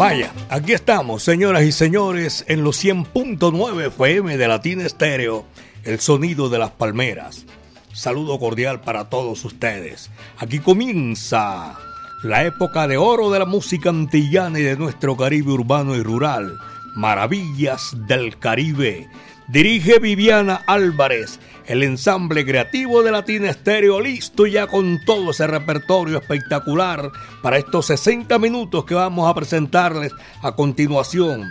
Vaya, 0.00 0.32
aquí 0.48 0.72
estamos, 0.72 1.22
señoras 1.22 1.62
y 1.64 1.72
señores, 1.72 2.46
en 2.48 2.64
los 2.64 2.82
100.9 2.82 3.88
FM 3.88 4.38
de 4.38 4.48
Latina 4.48 4.86
Estéreo, 4.86 5.44
el 5.84 6.00
sonido 6.00 6.48
de 6.48 6.58
las 6.58 6.70
palmeras. 6.70 7.44
Saludo 7.92 8.38
cordial 8.38 8.80
para 8.80 9.10
todos 9.10 9.44
ustedes. 9.44 10.10
Aquí 10.38 10.58
comienza 10.58 11.78
la 12.22 12.44
época 12.44 12.88
de 12.88 12.96
oro 12.96 13.30
de 13.30 13.40
la 13.40 13.44
música 13.44 13.90
antillana 13.90 14.58
y 14.58 14.62
de 14.62 14.78
nuestro 14.78 15.18
Caribe 15.18 15.52
urbano 15.52 15.94
y 15.94 16.02
rural. 16.02 16.56
Maravillas 16.96 17.94
del 18.08 18.38
Caribe. 18.38 19.06
Dirige 19.50 19.98
Viviana 19.98 20.62
Álvarez 20.66 21.40
el 21.66 21.82
ensamble 21.82 22.44
creativo 22.44 23.02
de 23.02 23.10
Latina 23.10 23.50
Estéreo 23.50 24.00
listo 24.00 24.46
ya 24.46 24.66
con 24.66 24.98
todo 25.04 25.30
ese 25.30 25.46
repertorio 25.46 26.18
espectacular 26.18 27.10
para 27.42 27.58
estos 27.58 27.86
60 27.86 28.38
minutos 28.38 28.84
que 28.84 28.94
vamos 28.94 29.28
a 29.28 29.34
presentarles 29.34 30.12
a 30.42 30.52
continuación. 30.52 31.50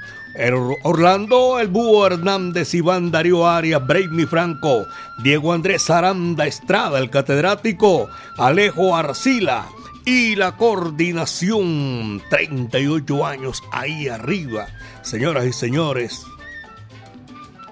Orlando 0.83 1.59
El 1.59 1.67
Búho 1.67 2.05
Hernández, 2.05 2.73
Iván 2.73 3.11
Darío 3.11 3.47
Arias, 3.47 3.85
Brainy 3.85 4.25
Franco, 4.25 4.85
Diego 5.23 5.52
Andrés 5.53 5.89
Aranda 5.89 6.47
Estrada, 6.47 6.99
el 6.99 7.09
catedrático, 7.09 8.09
Alejo 8.37 8.95
Arcila 8.95 9.67
y 10.05 10.35
la 10.35 10.55
coordinación. 10.55 12.21
38 12.29 13.25
años 13.25 13.63
ahí 13.71 14.07
arriba. 14.07 14.67
Señoras 15.02 15.45
y 15.45 15.53
señores, 15.53 16.25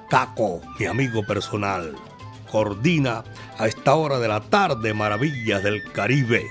Caco, 0.09 0.61
mi 0.79 0.85
amigo 0.85 1.25
personal 1.25 1.95
coordina 2.49 3.23
a 3.57 3.67
esta 3.67 3.95
hora 3.95 4.19
de 4.19 4.27
la 4.27 4.41
tarde 4.41 4.93
Maravillas 4.93 5.63
del 5.63 5.83
Caribe. 5.91 6.45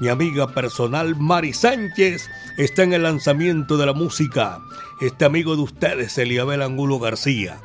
Mi 0.00 0.08
amiga 0.08 0.48
personal 0.48 1.16
Mari 1.16 1.52
Sánchez 1.52 2.28
está 2.56 2.82
en 2.82 2.92
el 2.92 3.02
lanzamiento 3.04 3.76
de 3.76 3.86
la 3.86 3.92
música. 3.92 4.60
Este 5.00 5.24
amigo 5.24 5.56
de 5.56 5.62
ustedes, 5.62 6.18
Eliabel 6.18 6.62
Angulo 6.62 6.98
García. 6.98 7.60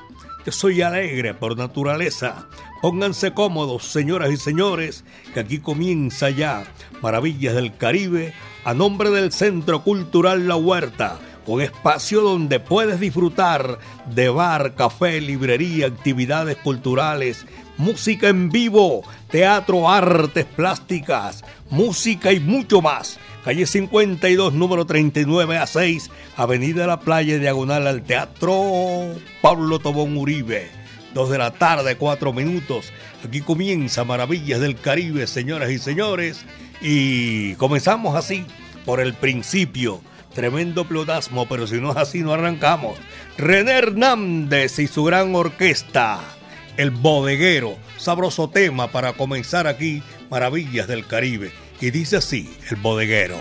Yo 0.46 0.52
soy 0.52 0.82
alegre 0.82 1.34
por 1.34 1.58
naturaleza. 1.58 2.48
Pónganse 2.82 3.34
cómodos, 3.34 3.86
señoras 3.86 4.32
y 4.32 4.38
señores, 4.38 5.06
que 5.34 5.40
aquí 5.40 5.60
comienza 5.60 6.30
ya 6.30 6.66
Maravillas 7.02 7.56
del 7.56 7.76
Caribe 7.78 8.34
a 8.66 8.74
nombre 8.74 9.10
del 9.10 9.32
Centro 9.32 9.84
Cultural 9.84 10.48
La 10.48 10.56
Huerta 10.56 11.20
un 11.46 11.62
espacio 11.62 12.22
donde 12.22 12.60
puedes 12.60 13.00
disfrutar 13.00 13.80
de 14.06 14.30
bar, 14.30 14.76
café, 14.76 15.20
librería, 15.20 15.88
actividades 15.88 16.58
culturales, 16.58 17.46
música 17.78 18.30
en 18.30 18.50
vivo, 18.50 19.04
teatro, 19.30 19.90
artes 19.90 20.46
plásticas, 20.46 21.44
música 21.70 22.32
y 22.32 22.40
mucho 22.40 22.82
más. 22.82 23.20
Calle 23.44 23.66
52, 23.66 24.54
número 24.54 24.86
39 24.86 25.58
a 25.58 25.68
6, 25.68 26.10
Avenida 26.38 26.88
La 26.88 27.02
Playa, 27.02 27.38
diagonal 27.40 27.88
al 27.88 28.04
Teatro 28.04 29.16
Pablo 29.42 29.80
Tobón 29.80 30.16
Uribe. 30.16 30.70
Dos 31.14 31.30
de 31.30 31.38
la 31.38 31.52
tarde, 31.52 31.98
cuatro 31.98 32.32
minutos. 32.32 32.92
Aquí 33.24 33.42
comienza 33.42 34.04
Maravillas 34.04 34.62
del 34.62 34.78
Caribe, 34.78 35.28
señoras 35.28 35.70
y 35.72 35.78
señores. 35.78 36.46
Y 36.82 37.54
comenzamos 37.56 38.16
así, 38.16 38.46
por 38.86 39.00
el 39.00 39.14
principio 39.14 40.02
Tremendo 40.34 40.86
plodasmo, 40.86 41.48
pero 41.48 41.68
si 41.68 41.80
no 41.80 41.92
es 41.92 41.98
así, 41.98 42.22
no 42.22 42.34
arrancamos. 42.34 42.98
René 43.38 43.72
Hernández 43.74 44.80
y 44.80 44.88
su 44.88 45.04
gran 45.04 45.36
orquesta. 45.36 46.20
El 46.78 46.90
bodeguero. 46.90 47.78
Sabroso 47.98 48.50
tema 48.50 48.92
para 48.92 49.14
comenzar 49.14 49.68
aquí, 49.68 50.02
Maravillas 50.30 50.88
del 50.88 51.06
Caribe. 51.06 51.52
Y 51.80 51.92
dice 51.92 52.18
así, 52.18 52.52
el 52.72 52.78
bodeguero. 52.78 53.38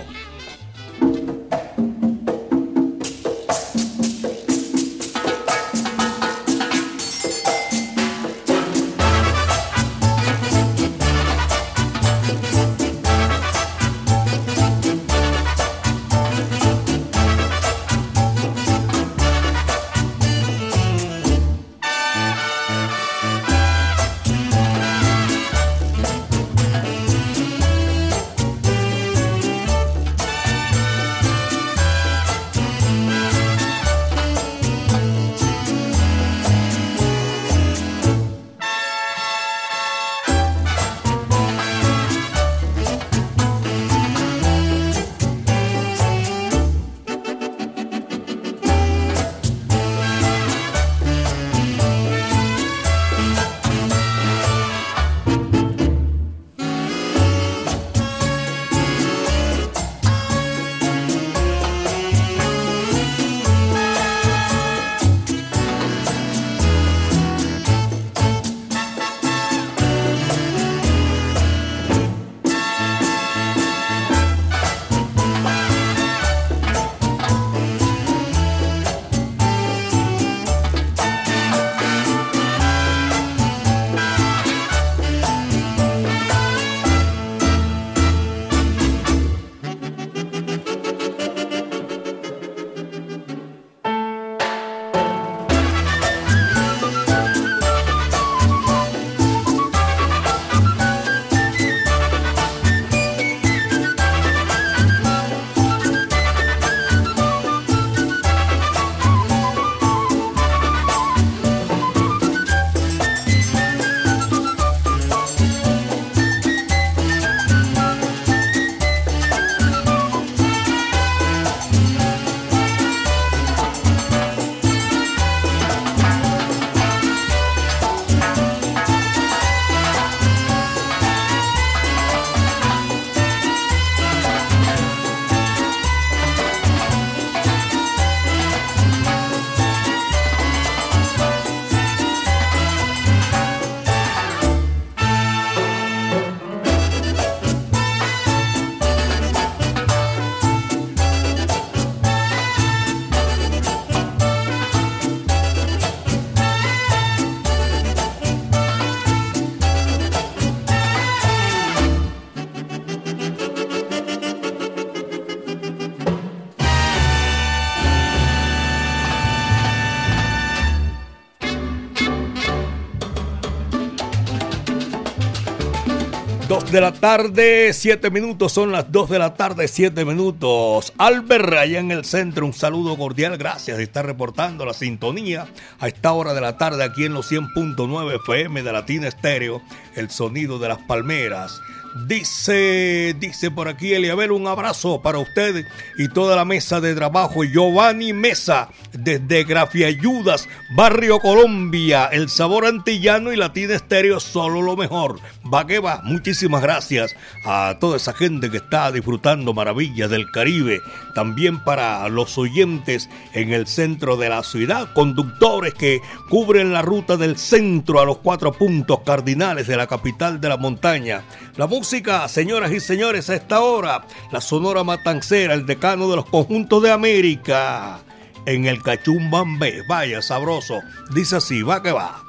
De 176.73 176.81
la 176.81 176.93
tarde, 176.93 177.75
7 177.75 178.11
minutos, 178.11 178.51
son 178.51 178.73
las 178.73 178.91
2 178.91 179.11
de 179.11 179.19
la 179.19 179.35
tarde, 179.35 179.69
7 179.69 180.07
minutos. 180.07 180.95
Albert, 180.97 181.53
allá 181.53 181.81
en 181.81 181.91
el 181.91 182.07
centro, 182.07 182.47
un 182.47 182.55
saludo 182.55 182.97
cordial, 182.97 183.37
gracias 183.37 183.79
estar 183.79 184.07
reportando 184.07 184.65
la 184.65 184.73
sintonía 184.73 185.47
a 185.79 185.89
esta 185.89 186.13
hora 186.13 186.33
de 186.33 186.41
la 186.41 186.57
tarde 186.57 186.83
aquí 186.83 187.05
en 187.05 187.13
los 187.13 187.31
100.9 187.31 188.17
FM 188.23 188.63
de 188.63 188.73
Latina 188.73 189.09
Estéreo, 189.09 189.61
el 189.97 190.09
sonido 190.11 190.59
de 190.59 190.69
las 190.69 190.79
palmeras. 190.79 191.61
Dice, 191.95 193.15
dice 193.19 193.51
por 193.51 193.69
aquí 193.69 193.93
Eliabel, 193.93 194.33
un 194.33 194.47
abrazo 194.47 195.03
para 195.03 195.19
usted 195.19 195.67
y 195.99 196.09
toda 196.09 196.37
la 196.37 196.47
mesa 196.47 196.81
de 196.81 196.95
trabajo. 196.95 197.45
Giovanni 197.45 198.15
Mesa, 198.15 198.71
desde 198.93 199.45
Grafiayudas, 199.45 200.49
Barrio 200.75 201.19
Colombia. 201.19 202.07
El 202.07 202.31
sabor 202.31 202.65
antillano 202.65 203.31
y 203.31 203.37
latina 203.37 203.75
estéreo, 203.75 204.21
solo 204.21 204.63
lo 204.63 204.75
mejor. 204.75 205.21
Va 205.53 205.67
que 205.67 205.81
va. 205.81 206.01
Muchísimas 206.05 206.63
gracias 206.63 207.15
a 207.45 207.77
toda 207.79 207.97
esa 207.97 208.13
gente 208.13 208.51
que 208.51 208.57
está 208.59 208.91
disfrutando 208.91 209.53
maravillas 209.53 210.09
del 210.09 210.31
Caribe. 210.31 210.81
También 211.15 211.63
para 211.63 212.09
los 212.09 212.39
oyentes 212.39 213.11
en 213.35 213.53
el 213.53 213.67
centro 213.67 214.17
de 214.17 214.29
la 214.29 214.43
ciudad, 214.45 214.93
conductores 214.95 215.75
que 215.75 216.01
cubren 216.31 216.73
la 216.73 216.83
ruta 216.83 217.17
del 217.17 217.37
centro 217.37 218.01
a 218.01 218.07
los 218.07 218.19
cuatro 218.19 218.53
puntos 218.53 219.01
cardinales 219.05 219.67
de 219.67 219.77
la 219.77 219.87
capital 219.87 220.41
de 220.41 220.49
la 220.49 220.57
montaña. 220.57 221.23
La 221.57 221.67
música, 221.67 222.27
señoras 222.29 222.73
y 222.73 222.81
señores, 222.81 223.29
a 223.29 223.35
esta 223.35 223.61
hora, 223.61 224.05
la 224.31 224.41
Sonora 224.41 224.85
Matancera, 224.85 225.55
el 225.55 225.67
decano 225.67 226.09
de 226.09 226.17
los 226.17 226.27
conjuntos 226.27 226.83
de 226.83 226.93
América, 226.93 228.01
en 228.47 228.67
el 228.67 228.83
Cachumbambé. 228.83 229.83
Vaya, 229.87 230.23
sabroso. 230.23 230.81
Dice 231.15 231.37
así, 231.37 231.63
va 231.63 231.83
que 231.83 231.93
va. 231.93 232.23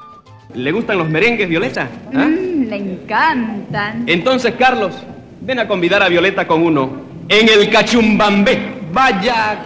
¿Le 0.53 0.71
gustan 0.71 0.97
los 0.97 1.09
merengues, 1.09 1.49
Violeta? 1.49 1.89
¿Ah? 2.13 2.25
Mm, 2.25 2.62
le 2.69 2.77
encantan. 2.77 4.03
Entonces, 4.07 4.53
Carlos, 4.57 4.93
ven 5.41 5.59
a 5.59 5.67
convidar 5.67 6.01
a 6.03 6.09
Violeta 6.09 6.47
con 6.47 6.61
uno 6.63 7.03
en 7.29 7.49
el 7.49 7.69
Cachumbambé. 7.69 8.59
Vaya. 8.91 9.59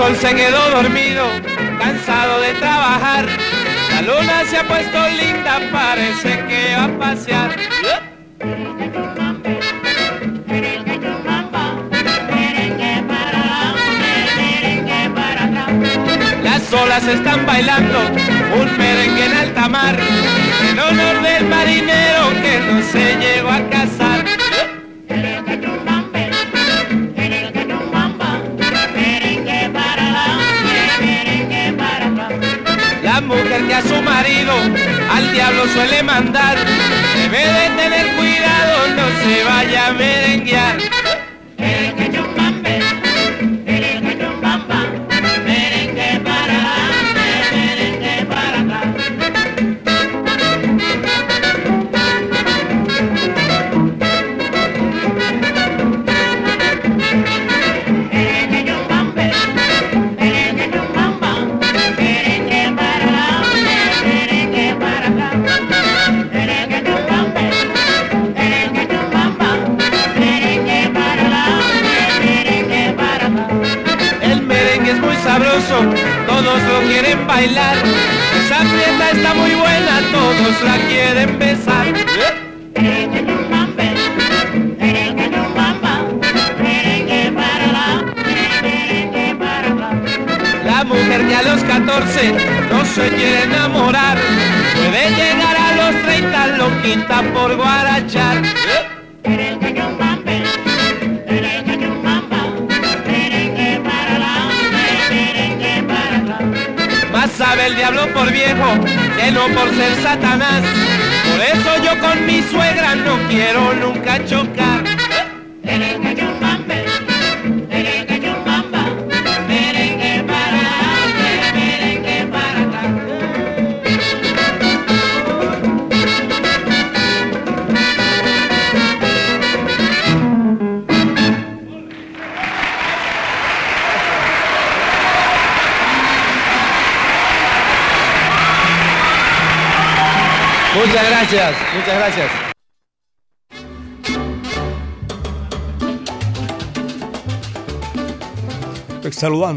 Sol 0.00 0.16
se 0.16 0.34
quedó 0.34 0.70
dormido, 0.70 1.26
cansado 1.78 2.40
de 2.40 2.54
trabajar. 2.54 3.26
La 3.90 4.00
luna 4.00 4.44
se 4.46 4.56
ha 4.56 4.66
puesto 4.66 4.98
linda, 5.08 5.60
parece 5.70 6.42
que 6.48 6.74
va 6.74 6.84
a 6.84 6.98
pasear. 6.98 7.50
Las 16.42 16.72
olas 16.72 17.06
están 17.06 17.44
bailando 17.44 17.98
un 18.58 18.78
merengue 18.78 19.26
en 19.26 19.34
alta 19.34 19.68
mar, 19.68 19.96
en 20.70 20.78
honor 20.78 21.22
del 21.22 21.44
marinero 21.44 22.22
que 22.42 22.58
no 22.60 22.82
se 22.90 23.16
llegó 23.16 23.50
a 23.50 23.68
casar. 23.68 24.09
Mujer 33.30 33.64
que 33.66 33.74
a 33.74 33.82
su 33.82 34.02
marido 34.02 34.52
al 35.10 35.32
diablo 35.32 35.62
suele 35.68 36.02
mandar, 36.02 36.56
debe 37.14 37.38
de 37.38 37.82
tener 37.82 38.06
cuidado, 38.16 38.88
no 38.96 39.06
se 39.22 39.44
vaya 39.44 39.86
a 39.86 39.92
merenguear. 39.92 40.89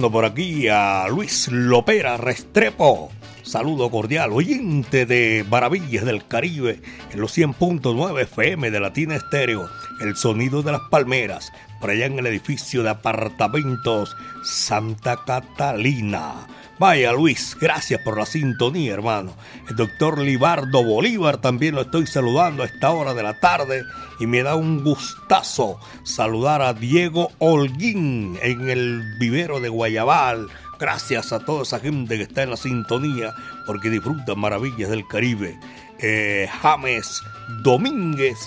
Por 0.01 0.25
aquí 0.25 0.67
a 0.67 1.07
Luis 1.07 1.49
Lopera 1.51 2.17
Restrepo. 2.17 3.11
Saludo 3.43 3.91
cordial, 3.91 4.31
oyente 4.31 5.05
de 5.05 5.45
Maravillas 5.47 6.03
del 6.03 6.25
Caribe 6.25 6.81
en 7.11 7.21
los 7.21 7.37
100.9 7.37 8.21
FM 8.21 8.71
de 8.71 8.79
Latina 8.79 9.15
Estéreo, 9.15 9.69
el 10.01 10.15
sonido 10.15 10.63
de 10.63 10.71
las 10.71 10.81
palmeras, 10.89 11.51
por 11.79 11.91
allá 11.91 12.07
en 12.07 12.17
el 12.17 12.25
edificio 12.25 12.81
de 12.81 12.89
apartamentos 12.89 14.15
Santa 14.43 15.23
Catalina. 15.27 16.47
Vaya 16.83 17.13
Luis, 17.13 17.55
gracias 17.61 18.01
por 18.01 18.17
la 18.17 18.25
sintonía, 18.25 18.91
hermano. 18.91 19.33
El 19.69 19.77
doctor 19.77 20.19
Libardo 20.19 20.83
Bolívar 20.83 21.37
también 21.37 21.75
lo 21.75 21.83
estoy 21.83 22.05
saludando 22.05 22.61
a 22.61 22.65
esta 22.65 22.91
hora 22.91 23.13
de 23.13 23.23
la 23.23 23.39
tarde 23.39 23.85
y 24.19 24.27
me 24.27 24.43
da 24.43 24.55
un 24.55 24.83
gustazo 24.83 25.79
saludar 26.03 26.61
a 26.61 26.73
Diego 26.73 27.31
Holguín 27.39 28.37
en 28.41 28.69
el 28.69 29.01
vivero 29.17 29.61
de 29.61 29.69
Guayabal. 29.69 30.49
Gracias 30.77 31.31
a 31.31 31.39
toda 31.39 31.63
esa 31.63 31.79
gente 31.79 32.17
que 32.17 32.23
está 32.23 32.43
en 32.43 32.49
la 32.49 32.57
sintonía 32.57 33.33
porque 33.65 33.89
disfrutan 33.89 34.37
maravillas 34.37 34.89
del 34.89 35.07
Caribe. 35.07 35.57
Eh, 35.99 36.49
James 36.61 37.21
Domínguez, 37.63 38.39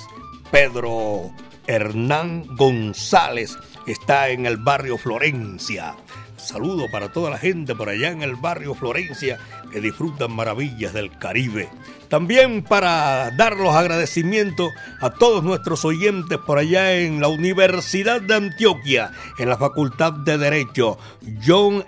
Pedro 0.50 1.30
Hernán 1.66 2.44
González 2.54 3.56
está 3.86 4.28
en 4.28 4.44
el 4.44 4.58
barrio 4.58 4.98
Florencia 4.98 5.96
saludo 6.46 6.90
para 6.90 7.12
toda 7.12 7.30
la 7.30 7.38
gente 7.38 7.74
por 7.74 7.88
allá 7.88 8.10
en 8.10 8.22
el 8.22 8.36
barrio 8.36 8.74
Florencia 8.74 9.38
que 9.72 9.80
disfrutan 9.80 10.32
maravillas 10.32 10.92
del 10.92 11.10
Caribe. 11.18 11.68
También 12.08 12.62
para 12.62 13.30
dar 13.32 13.56
los 13.56 13.74
agradecimientos 13.74 14.70
a 15.00 15.10
todos 15.10 15.42
nuestros 15.42 15.84
oyentes 15.84 16.38
por 16.38 16.58
allá 16.58 16.94
en 16.98 17.20
la 17.20 17.28
Universidad 17.28 18.20
de 18.20 18.34
Antioquia, 18.34 19.10
en 19.38 19.48
la 19.48 19.56
Facultad 19.56 20.12
de 20.12 20.38
Derecho, 20.38 20.98
John 21.44 21.84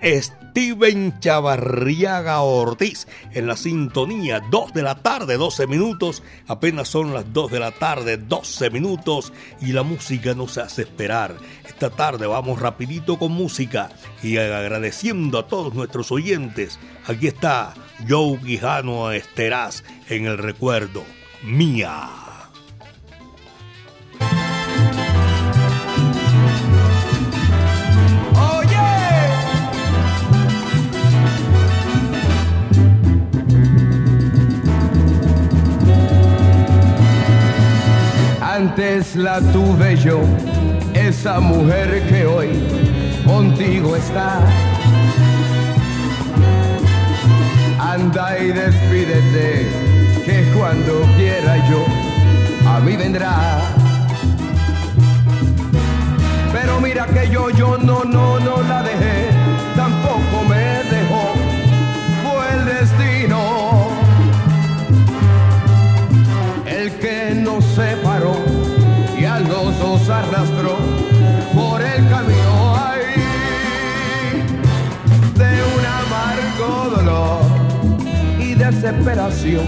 Steven 0.59 1.21
Chavarriaga 1.21 2.41
Ortiz, 2.41 3.07
en 3.31 3.47
la 3.47 3.55
sintonía 3.55 4.41
2 4.41 4.73
de 4.73 4.81
la 4.81 4.95
tarde, 4.95 5.37
12 5.37 5.67
minutos, 5.67 6.21
apenas 6.47 6.89
son 6.89 7.13
las 7.13 7.31
2 7.31 7.49
de 7.49 7.59
la 7.61 7.71
tarde, 7.71 8.17
12 8.17 8.69
minutos, 8.69 9.31
y 9.61 9.71
la 9.71 9.83
música 9.83 10.33
nos 10.33 10.57
hace 10.57 10.81
esperar. 10.81 11.37
Esta 11.65 11.89
tarde 11.89 12.27
vamos 12.27 12.59
rapidito 12.59 13.17
con 13.17 13.31
música 13.31 13.89
y 14.21 14.35
agradeciendo 14.35 15.39
a 15.39 15.47
todos 15.47 15.73
nuestros 15.73 16.11
oyentes. 16.11 16.77
Aquí 17.07 17.27
está 17.27 17.73
Joe 18.09 18.37
Guijano 18.43 19.13
Esteraz 19.13 19.85
en 20.09 20.25
el 20.25 20.37
recuerdo. 20.37 21.05
Mía. 21.41 22.28
Antes 38.61 39.15
la 39.15 39.39
tuve 39.53 39.95
yo 39.95 40.19
esa 40.93 41.39
mujer 41.39 42.05
que 42.09 42.25
hoy 42.25 42.49
contigo 43.25 43.95
está. 43.95 44.41
Anda 47.79 48.37
y 48.37 48.47
despídete, 48.47 49.65
que 50.25 50.43
cuando 50.57 51.03
quiera 51.15 51.69
yo 51.69 51.85
a 52.69 52.81
mí 52.81 52.97
vendrá. 52.97 53.61
Pero 56.51 56.81
mira 56.81 57.05
que 57.05 57.29
yo, 57.29 57.49
yo 57.51 57.77
no, 57.77 58.03
no, 58.03 58.41
no 58.41 58.61
la 58.63 58.83
dejé, 58.83 59.38
desesperación, 78.71 79.65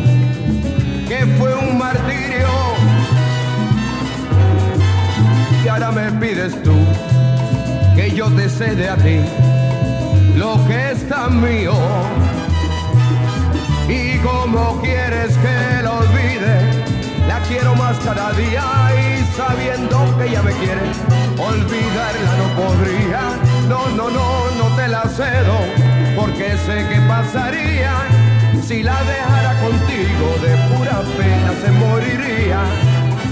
que 1.08 1.26
fue 1.38 1.56
un 1.56 1.78
martirio. 1.78 2.50
Y 5.64 5.68
ahora 5.68 5.92
me 5.92 6.12
pides 6.14 6.62
tú 6.62 6.76
que 7.96 8.12
yo 8.12 8.28
te 8.32 8.48
cede 8.50 8.90
a 8.90 8.96
ti 8.98 9.20
lo 10.36 10.54
que 10.68 10.92
es 10.92 11.08
tan 11.10 11.42
mío. 11.42 11.74
Y 13.88 14.18
como 14.20 14.80
quieres 14.82 15.36
que 15.38 15.84
lo 15.84 15.98
olvide, 15.98 16.56
la 17.28 17.40
quiero 17.48 17.76
más 17.76 17.98
cada 18.00 18.32
día 18.34 18.64
y 19.02 19.36
sabiendo 19.36 20.18
que 20.18 20.28
ella 20.28 20.44
me 20.44 20.52
quiere, 20.54 20.82
olvidarla 21.38 22.32
no 22.38 22.48
podría. 22.62 23.22
No, 23.68 23.90
no, 23.90 24.10
no, 24.10 24.52
no 24.60 24.76
te 24.76 24.88
la 24.88 25.04
cedo, 25.04 25.58
porque 26.16 26.56
sé 26.66 26.86
que 26.88 27.02
pasaría 27.08 28.22
si 28.64 28.84
la 28.84 28.98
dejara 29.04 29.60
contigo 29.60 30.28
de 30.42 30.56
pura 30.70 31.02
pena 31.18 31.52
se 31.62 31.72
moriría. 31.72 32.60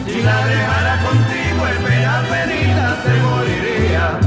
Si 0.06 0.22
la 0.22 0.46
dejara 0.46 1.00
contigo 1.04 1.66
de 1.66 1.74
pena 1.88 2.24
penita 2.30 2.98
se 3.04 3.14
moriría. 3.28 4.20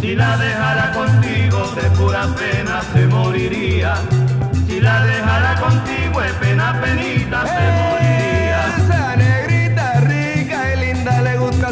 Si 0.00 0.14
la 0.14 0.36
dejara 0.36 0.92
contigo 0.92 1.70
de 1.74 1.90
pura 1.96 2.26
pena 2.36 2.82
se 2.92 3.06
moriría. 3.06 3.94
Si 4.66 4.80
la 4.80 5.04
dejara 5.04 5.60
contigo 5.60 6.20
de 6.20 6.32
pena 6.34 6.80
penita 6.80 7.46
se 7.46 7.64
moriría. 7.80 9.35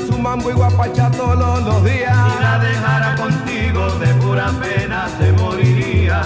Su 0.00 0.18
mambo 0.18 0.50
y 0.50 0.54
guapacha 0.54 1.10
todos 1.10 1.62
los 1.62 1.84
días. 1.84 2.16
Si 2.32 2.42
la 2.42 2.58
dejara 2.58 3.14
contigo 3.16 3.90
de 3.98 4.14
pura 4.14 4.50
pena 4.60 5.06
se 5.18 5.32
moriría. 5.32 6.22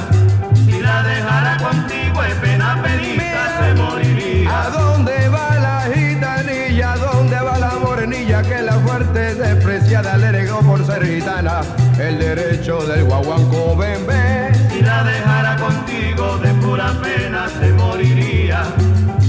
Si 0.55 0.81
la 0.81 1.03
dejara 1.03 1.57
contigo 1.59 2.23
de 2.23 2.35
pena 2.37 2.83
penita 2.83 3.61
se 3.61 3.75
moriría. 3.75 4.63
¿A 4.63 4.71
dónde 4.71 5.29
va 5.29 5.59
la 5.59 5.83
gitanilla? 5.95 6.93
¿A 6.93 6.97
dónde 6.97 7.37
va 7.37 7.59
la 7.59 7.73
morenilla 7.79 8.43
que 8.43 8.63
la 8.63 8.73
fuerte 8.81 9.35
despreciada 9.35 10.17
le 10.17 10.33
negó 10.33 10.61
por 10.61 10.85
ser 10.87 11.05
gitana? 11.05 11.61
El 11.99 12.19
derecho 12.19 12.79
del 12.87 13.05
guaguanco 13.05 13.77
bebé. 13.77 14.53
Si 14.71 14.81
la 14.81 15.05
dejara 15.05 15.57
contigo 15.57 16.39
de 16.39 16.55
pura 16.55 16.93
pena 17.03 17.49
se 17.61 17.73
moriría. 17.73 18.63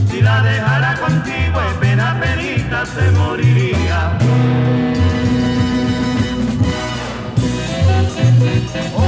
Si 0.09 0.21
la 0.21 0.41
dejara 0.41 0.95
contigo 0.99 1.59
de 1.59 1.73
pena 1.79 2.19
penita 2.19 2.85
se 2.85 3.11
moriría. 3.11 4.28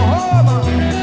Mira 0.02 1.01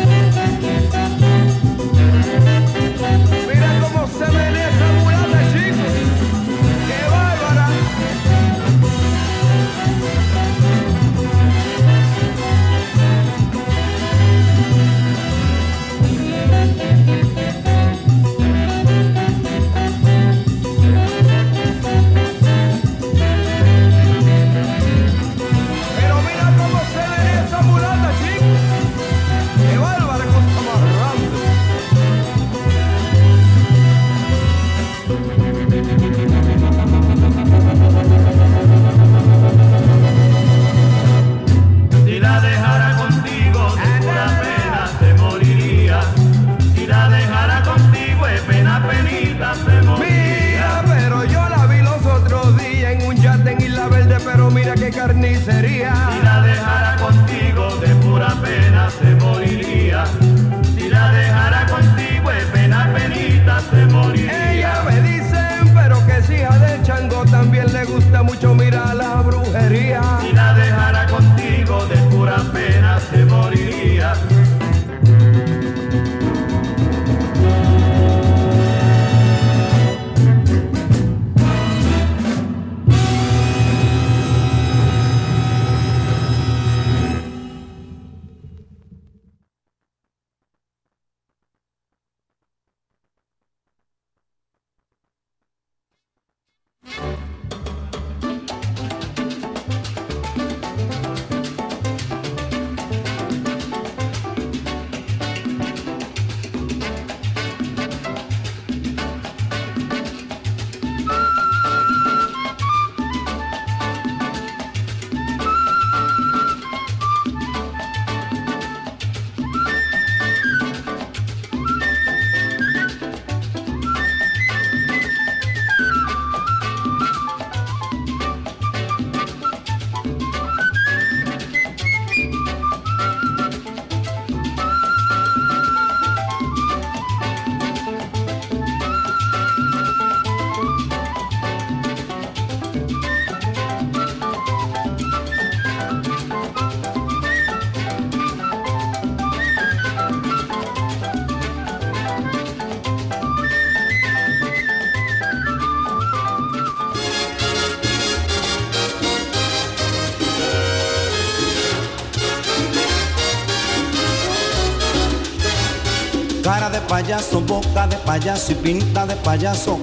payaso, 166.98 167.40
boca 167.40 167.86
de 167.86 167.96
payaso 167.98 168.50
y 168.50 168.54
pinta 168.56 169.06
de 169.06 169.14
payaso. 169.14 169.78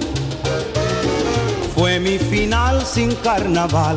Fue 1.74 1.98
mi 1.98 2.18
final 2.18 2.84
sin 2.84 3.14
carnaval. 3.14 3.96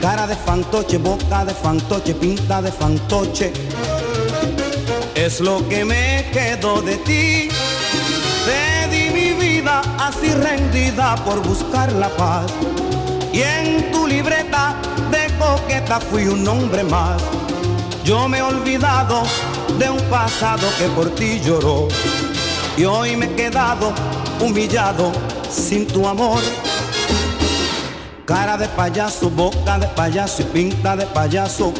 Cara 0.00 0.26
de 0.26 0.34
fantoche, 0.34 0.96
boca 0.96 1.44
de 1.44 1.52
fantoche, 1.52 2.14
pinta 2.14 2.62
de 2.62 2.72
fantoche. 2.72 3.52
Es 5.14 5.40
lo 5.40 5.68
que 5.68 5.84
me 5.84 6.30
quedó 6.32 6.80
de 6.80 6.96
ti. 7.08 7.50
Te 8.46 8.88
di 8.90 9.10
mi 9.10 9.32
vida 9.34 9.82
así 9.98 10.32
rendida 10.32 11.16
por 11.26 11.46
buscar 11.46 11.92
la 11.92 12.08
paz. 12.08 12.46
Y 13.34 13.42
en 13.42 13.92
tu 13.92 14.06
libreta 14.06 14.76
de 15.10 15.30
coqueta 15.36 16.00
fui 16.00 16.26
un 16.26 16.48
hombre 16.48 16.82
más. 16.84 17.20
Yo 18.02 18.28
me 18.28 18.38
he 18.38 18.42
olvidado 18.42 19.24
de 19.78 19.90
un 19.90 20.00
pasado 20.10 20.66
que 20.78 20.86
por 20.88 21.14
ti 21.14 21.40
lloró. 21.44 21.88
Y 22.76 22.84
hoy 22.84 23.16
me 23.16 23.26
he 23.26 23.34
quedado 23.34 23.92
humillado 24.40 25.12
sin 25.50 25.86
tu 25.86 26.06
amor. 26.06 26.40
Cara 28.24 28.56
de 28.56 28.68
payaso, 28.68 29.28
boca 29.30 29.78
de 29.78 29.86
payaso 29.88 30.42
y 30.42 30.44
pinta 30.46 30.96
de 30.96 31.06
payaso. 31.06 31.72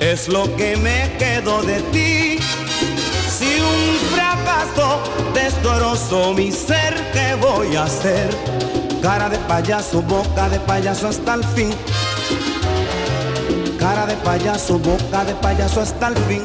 Es 0.00 0.28
lo 0.28 0.44
que 0.56 0.76
me 0.76 1.16
quedó 1.18 1.62
de 1.62 1.80
ti. 1.92 2.38
Si 3.28 3.60
un 3.60 4.14
fracaso 4.14 5.00
destrozó 5.34 6.32
mi 6.32 6.50
ser, 6.50 6.94
¿qué 7.12 7.34
voy 7.34 7.76
a 7.76 7.84
hacer? 7.84 8.30
Cara 9.02 9.28
de 9.28 9.38
payaso, 9.38 10.02
boca 10.02 10.48
de 10.48 10.60
payaso 10.60 11.08
hasta 11.08 11.34
el 11.34 11.44
fin. 11.44 11.70
Cara 14.10 14.22
de 14.22 14.24
payaso, 14.24 14.78
boca 14.78 15.24
de 15.24 15.34
payaso 15.34 15.80
hasta 15.80 16.08
el 16.08 16.16
fin. 16.24 16.42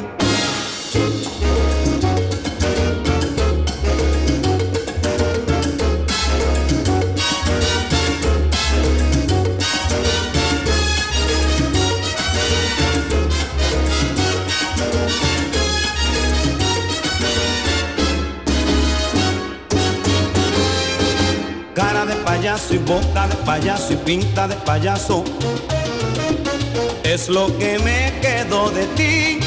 payaso 22.24 22.74
y 22.74 22.78
boca 22.78 23.28
de 23.28 23.36
payaso 23.46 23.94
y 23.94 23.96
pinta 23.98 24.48
de 24.48 24.56
payaso. 24.56 25.24
Es 27.16 27.30
lo 27.30 27.48
que 27.58 27.80
me 27.80 28.12
quedó 28.20 28.70
de 28.72 28.86
ti. 28.88 29.40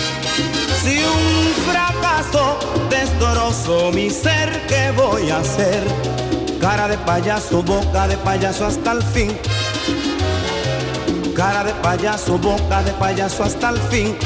Si 0.83 1.05
un 1.05 1.71
fracaso 1.71 2.59
destrozó 2.89 3.93
mi 3.93 4.09
ser, 4.09 4.67
¿qué 4.67 4.91
voy 4.97 5.29
a 5.29 5.41
hacer? 5.41 5.85
Cara 6.63 6.89
de 6.89 6.97
payaso, 6.97 7.63
boca 7.63 8.09
de 8.09 8.17
payaso 8.17 8.65
hasta 8.65 8.93
el 8.93 9.03
fin. 9.03 9.37
Cara 11.37 11.63
de 11.63 11.75
payaso, 11.75 12.39
boca 12.39 12.83
de 12.85 12.93
payaso 12.93 13.45
hasta 13.45 13.69
el 13.69 13.79
fin. 13.91 14.17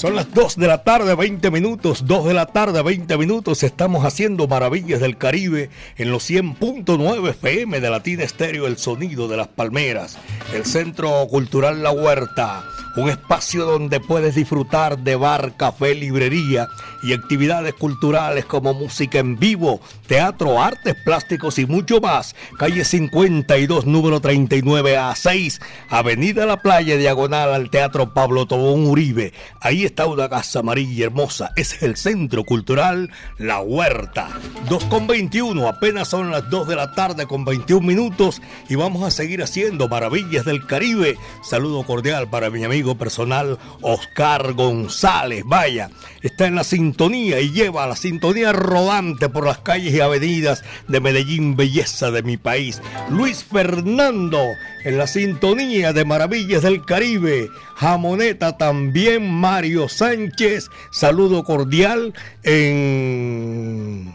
Son 0.00 0.16
las 0.16 0.32
2 0.32 0.56
de 0.56 0.66
la 0.66 0.82
tarde, 0.82 1.14
20 1.14 1.50
minutos. 1.50 2.06
2 2.06 2.28
de 2.28 2.32
la 2.32 2.46
tarde, 2.46 2.82
20 2.82 3.18
minutos. 3.18 3.62
Estamos 3.62 4.06
haciendo 4.06 4.48
maravillas 4.48 4.98
del 4.98 5.18
Caribe 5.18 5.68
en 5.98 6.10
los 6.10 6.30
100.9 6.30 7.28
FM 7.28 7.80
de 7.82 7.90
Latina 7.90 8.22
Estéreo, 8.22 8.66
el 8.66 8.78
sonido 8.78 9.28
de 9.28 9.36
las 9.36 9.48
palmeras. 9.48 10.16
El 10.54 10.64
Centro 10.64 11.26
Cultural 11.28 11.82
La 11.82 11.90
Huerta 11.90 12.64
un 12.96 13.08
espacio 13.08 13.64
donde 13.64 14.00
puedes 14.00 14.34
disfrutar 14.34 14.98
de 14.98 15.16
bar, 15.16 15.56
café, 15.56 15.94
librería 15.94 16.68
y 17.02 17.12
actividades 17.12 17.74
culturales 17.74 18.44
como 18.44 18.74
música 18.74 19.18
en 19.18 19.38
vivo, 19.38 19.80
teatro, 20.06 20.60
artes 20.60 20.96
plásticos 21.04 21.58
y 21.58 21.66
mucho 21.66 22.00
más. 22.00 22.34
Calle 22.58 22.84
52, 22.84 23.86
número 23.86 24.20
39 24.20 24.96
a 24.96 25.14
6, 25.14 25.60
Avenida 25.88 26.46
La 26.46 26.58
Playa, 26.58 26.96
diagonal 26.96 27.54
al 27.54 27.70
Teatro 27.70 28.12
Pablo 28.12 28.46
Tobón 28.46 28.86
Uribe. 28.86 29.32
Ahí 29.60 29.84
está 29.84 30.06
una 30.06 30.28
casa 30.28 30.58
amarilla 30.58 31.06
hermosa. 31.06 31.52
Es 31.56 31.82
el 31.82 31.96
Centro 31.96 32.44
Cultural 32.44 33.10
La 33.38 33.60
Huerta. 33.60 34.28
2 34.68 34.84
con 34.86 35.06
21, 35.06 35.68
apenas 35.68 36.08
son 36.08 36.30
las 36.30 36.50
2 36.50 36.68
de 36.68 36.76
la 36.76 36.92
tarde 36.92 37.26
con 37.26 37.44
21 37.44 37.86
minutos 37.86 38.42
y 38.68 38.74
vamos 38.74 39.04
a 39.04 39.10
seguir 39.10 39.42
haciendo 39.42 39.88
maravillas 39.88 40.44
del 40.44 40.66
Caribe. 40.66 41.16
Saludo 41.42 41.84
cordial 41.84 42.28
para 42.28 42.50
mi 42.50 42.64
amigo 42.64 42.79
personal 42.96 43.58
Oscar 43.82 44.54
González. 44.54 45.42
Vaya, 45.46 45.90
está 46.22 46.46
en 46.46 46.54
la 46.54 46.64
sintonía 46.64 47.40
y 47.40 47.52
lleva 47.52 47.86
la 47.86 47.96
sintonía 47.96 48.52
rodante 48.52 49.28
por 49.28 49.46
las 49.46 49.58
calles 49.58 49.94
y 49.94 50.00
avenidas 50.00 50.64
de 50.88 51.00
Medellín, 51.00 51.56
belleza 51.56 52.10
de 52.10 52.22
mi 52.22 52.36
país. 52.36 52.80
Luis 53.10 53.44
Fernando 53.44 54.40
en 54.84 54.98
la 54.98 55.06
sintonía 55.06 55.92
de 55.92 56.04
Maravillas 56.04 56.62
del 56.62 56.84
Caribe. 56.84 57.48
Jamoneta 57.76 58.56
también, 58.56 59.30
Mario 59.30 59.88
Sánchez. 59.88 60.68
Saludo 60.90 61.44
cordial 61.44 62.14
en 62.42 64.14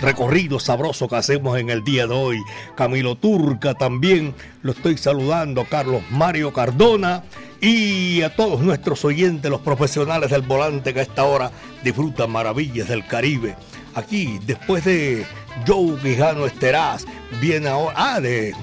recorrido 0.00 0.58
sabroso 0.58 1.08
que 1.08 1.16
hacemos 1.16 1.58
en 1.58 1.70
el 1.70 1.84
día 1.84 2.06
de 2.06 2.14
hoy. 2.14 2.38
Camilo 2.74 3.16
Turca 3.16 3.74
también 3.74 4.34
lo 4.62 4.72
estoy 4.72 4.96
saludando, 4.96 5.64
Carlos 5.64 6.02
Mario 6.10 6.52
Cardona 6.52 7.22
y 7.60 8.22
a 8.22 8.34
todos 8.34 8.60
nuestros 8.60 9.04
oyentes, 9.04 9.50
los 9.50 9.60
profesionales 9.60 10.30
del 10.30 10.42
volante 10.42 10.94
que 10.94 11.00
a 11.00 11.02
esta 11.02 11.24
hora 11.24 11.50
disfrutan 11.84 12.30
maravillas 12.30 12.88
del 12.88 13.06
Caribe. 13.06 13.56
Aquí, 13.94 14.38
después 14.46 14.84
de 14.84 15.26
Joe 15.66 15.98
Quijano 16.00 16.46
Esteraz, 16.46 17.04
viene 17.40 17.68
ahora, 17.68 17.94
ah, 17.96 18.20
de 18.20 18.54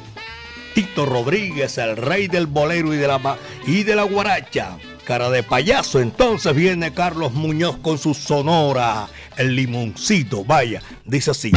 Tito 0.74 1.06
Rodríguez, 1.06 1.78
el 1.78 1.98
rey 1.98 2.28
del 2.28 2.48
bolero 2.48 2.94
y 2.94 2.98
de 2.98 3.08
la, 3.08 3.38
y 3.66 3.84
de 3.84 3.96
la 3.96 4.04
guaracha. 4.04 4.78
Cara 5.06 5.30
de 5.30 5.42
payaso, 5.42 6.02
entonces 6.02 6.54
viene 6.54 6.94
Carlos 6.94 7.34
Muñoz 7.34 7.78
con 7.78 7.98
su 7.98 8.14
sonora, 8.14 9.08
el 9.38 9.56
limoncito, 9.56 10.44
vaya, 10.44 10.82
dice 11.06 11.32
así, 11.32 11.52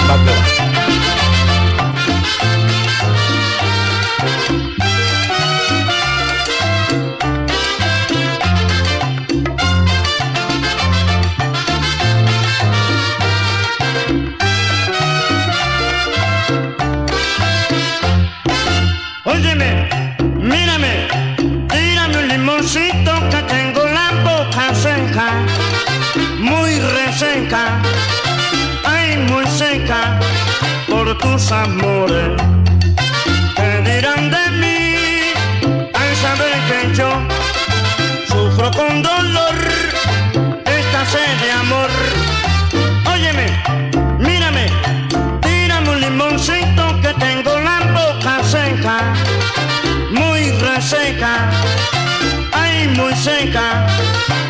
muy 53.00 53.14
seca 53.16 53.86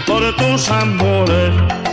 por 0.07 0.35
tus 0.37 0.71
amores. 0.71 1.90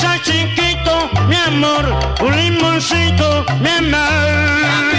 Ser 0.00 0.18
chiquito, 0.22 1.10
mi 1.28 1.36
amor, 1.36 1.84
un 2.22 2.34
limoncito, 2.34 3.44
mi 3.60 3.68
amor. 3.68 4.89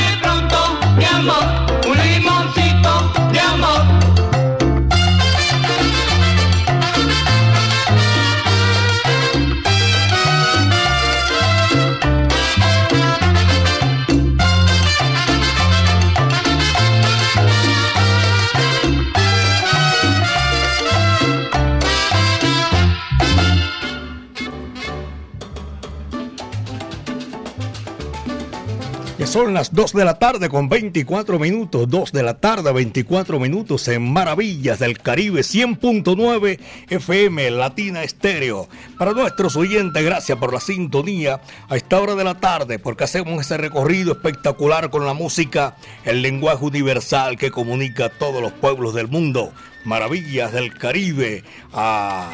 Son 29.31 29.53
las 29.53 29.73
2 29.73 29.93
de 29.93 30.03
la 30.03 30.15
tarde 30.15 30.49
con 30.49 30.67
24 30.67 31.39
minutos, 31.39 31.87
2 31.87 32.11
de 32.11 32.21
la 32.21 32.33
tarde 32.33 32.73
24 32.73 33.39
minutos 33.39 33.87
en 33.87 34.11
Maravillas 34.11 34.79
del 34.79 34.99
Caribe 34.99 35.39
100.9 35.39 36.59
FM 36.89 37.51
Latina 37.51 38.03
Estéreo. 38.03 38.67
Para 38.97 39.13
nuestros 39.13 39.55
oyentes, 39.55 40.03
gracias 40.03 40.37
por 40.37 40.51
la 40.51 40.59
sintonía 40.59 41.39
a 41.69 41.77
esta 41.77 42.01
hora 42.01 42.15
de 42.15 42.25
la 42.25 42.41
tarde 42.41 42.77
porque 42.77 43.05
hacemos 43.05 43.39
ese 43.39 43.55
recorrido 43.55 44.11
espectacular 44.11 44.89
con 44.89 45.05
la 45.05 45.13
música, 45.13 45.77
el 46.03 46.21
lenguaje 46.21 46.65
universal 46.65 47.37
que 47.37 47.51
comunica 47.51 48.05
a 48.07 48.09
todos 48.09 48.41
los 48.41 48.51
pueblos 48.51 48.93
del 48.93 49.07
mundo. 49.07 49.53
Maravillas 49.85 50.51
del 50.51 50.77
Caribe 50.77 51.45
a 51.71 52.31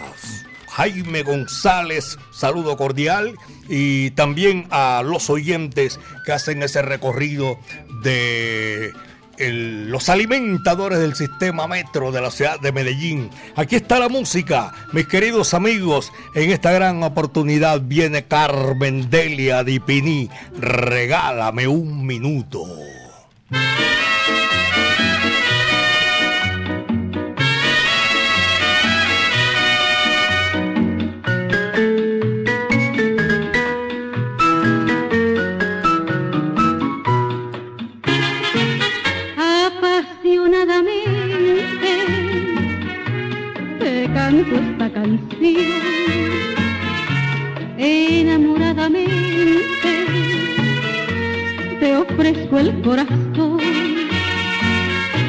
Jaime 0.78 1.24
González, 1.24 2.20
saludo 2.30 2.78
cordial, 2.78 3.34
y 3.68 4.12
también 4.12 4.68
a 4.70 5.02
los 5.04 5.28
oyentes 5.32 6.00
que 6.24 6.34
hacen 6.34 6.62
ese 6.62 6.84
recorrido 6.84 7.58
de 8.04 8.94
los 9.40 10.08
alimentadores 10.08 11.00
del 11.00 11.16
sistema 11.16 11.68
metro 11.68 12.12
de 12.12 12.22
la 12.22 12.30
ciudad 12.30 12.60
de 12.60 12.72
Medellín. 12.72 13.32
Aquí 13.56 13.76
está 13.76 13.98
la 13.98 14.08
música, 14.08 14.72
mis 14.94 15.08
queridos 15.08 15.56
amigos. 15.56 16.12
En 16.36 16.52
esta 16.52 16.72
gran 16.72 17.02
oportunidad 17.02 17.82
viene 17.82 18.26
Carmen 18.26 19.10
Delia 19.10 19.64
Dipini. 19.64 20.30
Regálame 20.60 21.68
un 21.68 22.06
minuto. 22.06 22.64
El 52.60 52.82
corazón. 52.82 53.60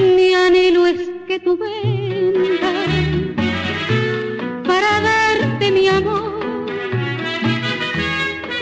Mi 0.00 0.34
anhelo 0.34 0.86
es 0.86 1.10
que 1.26 1.38
tú 1.38 1.56
vengas 1.56 2.62
para 4.64 5.00
darte 5.00 5.70
mi 5.70 5.88
amor, 5.88 6.66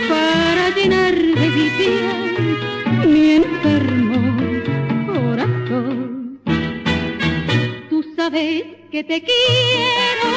para 0.09 0.71
llenar 0.77 1.15
de 1.15 1.51
vida 1.51 3.07
mi 3.07 3.31
enfermo 3.37 4.19
corazón. 5.07 6.39
Tú 7.89 8.05
sabes 8.17 8.76
que 8.97 9.05
te 9.05 9.21
quiero 9.21 10.31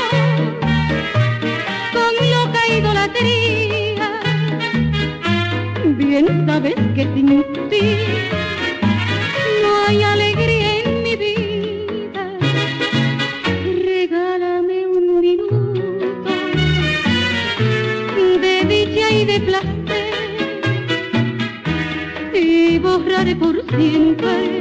con 1.94 2.14
loca 2.30 2.62
idolatría. 2.68 4.10
Bien 5.96 6.46
sabes 6.46 6.76
que 6.94 7.04
sin 7.16 7.28
no 9.64 9.72
hay 9.88 10.04
alegría 10.04 10.80
en 10.84 11.04
mi 11.04 11.16
vida. 11.16 12.38
Regálame 13.86 14.88
un 14.88 15.22
minuto 15.22 16.22
de 18.42 18.66
dicha 18.68 19.10
y 19.10 19.24
de 19.24 19.40
placer 19.40 20.14
y 22.34 22.78
borraré 22.78 23.38
por 23.38 23.56
siempre 23.70 24.59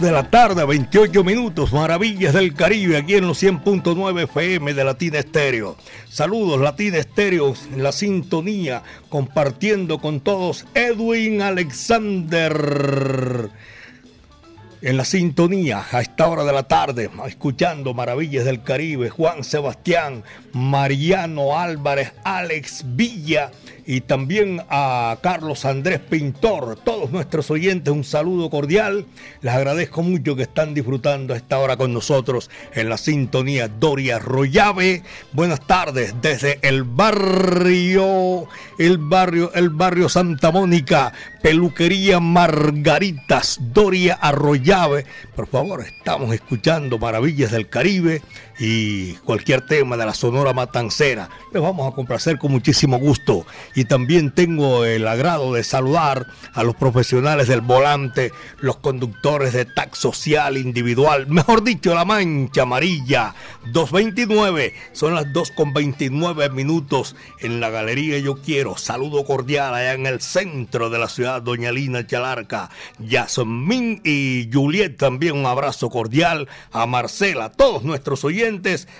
de 0.00 0.12
la 0.12 0.30
tarde, 0.30 0.64
28 0.64 1.24
minutos, 1.24 1.72
maravillas 1.72 2.34
del 2.34 2.54
Caribe, 2.54 2.98
aquí 2.98 3.14
en 3.14 3.26
los 3.26 3.42
100.9 3.42 4.24
FM 4.24 4.74
de 4.74 4.84
Latina 4.84 5.18
Estéreo. 5.18 5.76
Saludos, 6.08 6.60
Latina 6.60 6.98
Estéreo, 6.98 7.54
en 7.72 7.82
la 7.82 7.90
sintonía, 7.90 8.84
compartiendo 9.08 9.98
con 9.98 10.20
todos 10.20 10.66
Edwin 10.74 11.42
Alexander. 11.42 12.58
En 14.80 14.96
la 14.96 15.04
sintonía, 15.04 15.84
a 15.90 16.00
esta 16.00 16.28
hora 16.28 16.44
de 16.44 16.52
la 16.52 16.62
tarde, 16.62 17.10
escuchando 17.26 17.94
Maravillas 17.94 18.44
del 18.44 18.62
Caribe, 18.62 19.10
Juan 19.10 19.42
Sebastián, 19.42 20.22
Mariano 20.52 21.58
Álvarez, 21.58 22.12
Alex 22.22 22.84
Villa 22.86 23.50
y 23.88 24.02
también 24.02 24.60
a 24.68 25.16
Carlos 25.22 25.64
Andrés 25.64 25.98
Pintor, 25.98 26.76
todos 26.84 27.10
nuestros 27.10 27.50
oyentes, 27.50 27.90
un 27.90 28.04
saludo 28.04 28.50
cordial. 28.50 29.06
Les 29.40 29.54
agradezco 29.54 30.02
mucho 30.02 30.36
que 30.36 30.42
están 30.42 30.74
disfrutando 30.74 31.34
esta 31.34 31.58
hora 31.58 31.78
con 31.78 31.94
nosotros 31.94 32.50
en 32.74 32.90
la 32.90 32.98
sintonía 32.98 33.66
Doria 33.68 34.18
Royave. 34.18 35.04
Buenas 35.32 35.66
tardes 35.66 36.14
desde 36.20 36.58
el 36.60 36.84
barrio, 36.84 38.46
el 38.78 38.98
barrio, 38.98 39.54
el 39.54 39.70
barrio 39.70 40.10
Santa 40.10 40.50
Mónica, 40.50 41.14
Peluquería 41.40 42.20
Margaritas, 42.20 43.58
Doria 43.72 44.18
Arroyave. 44.20 45.06
Por 45.34 45.46
favor, 45.46 45.80
estamos 45.80 46.34
escuchando 46.34 46.98
Maravillas 46.98 47.52
del 47.52 47.70
Caribe 47.70 48.20
y 48.58 49.12
cualquier 49.24 49.62
tema 49.62 49.96
de 49.96 50.04
la 50.04 50.14
Sonora 50.14 50.52
Matancera. 50.52 51.28
Les 51.52 51.62
vamos 51.62 51.90
a 51.90 51.94
complacer 51.94 52.38
con 52.38 52.50
muchísimo 52.50 52.98
gusto. 52.98 53.46
Y 53.74 53.84
también 53.84 54.32
tengo 54.32 54.84
el 54.84 55.06
agrado 55.06 55.52
de 55.52 55.62
saludar 55.62 56.26
a 56.52 56.64
los 56.64 56.74
profesionales 56.74 57.48
del 57.48 57.60
volante, 57.60 58.32
los 58.58 58.76
conductores 58.78 59.52
de 59.52 59.64
tax 59.64 59.98
social 59.98 60.56
individual, 60.56 61.26
mejor 61.28 61.62
dicho, 61.62 61.94
la 61.94 62.04
mancha 62.04 62.62
amarilla. 62.62 63.34
229, 63.72 64.74
son 64.92 65.14
las 65.14 65.32
2 65.32 65.52
con 65.52 65.72
29 65.72 66.50
minutos 66.50 67.14
en 67.40 67.60
la 67.60 67.70
Galería 67.70 68.18
Yo 68.18 68.36
Quiero. 68.42 68.76
Saludo 68.76 69.24
cordial 69.24 69.74
allá 69.74 69.94
en 69.94 70.06
el 70.06 70.20
centro 70.20 70.90
de 70.90 70.98
la 70.98 71.08
ciudad, 71.08 71.42
Doña 71.42 71.70
Lina 71.70 72.06
Chalarca, 72.06 72.70
Yasmin 72.98 74.00
y 74.04 74.48
Juliet 74.52 74.96
también 74.96 75.36
un 75.36 75.46
abrazo 75.46 75.90
cordial 75.90 76.48
a 76.72 76.86
Marcela, 76.86 77.52
todos 77.52 77.84
nuestros 77.84 78.24
oyentes 78.24 78.47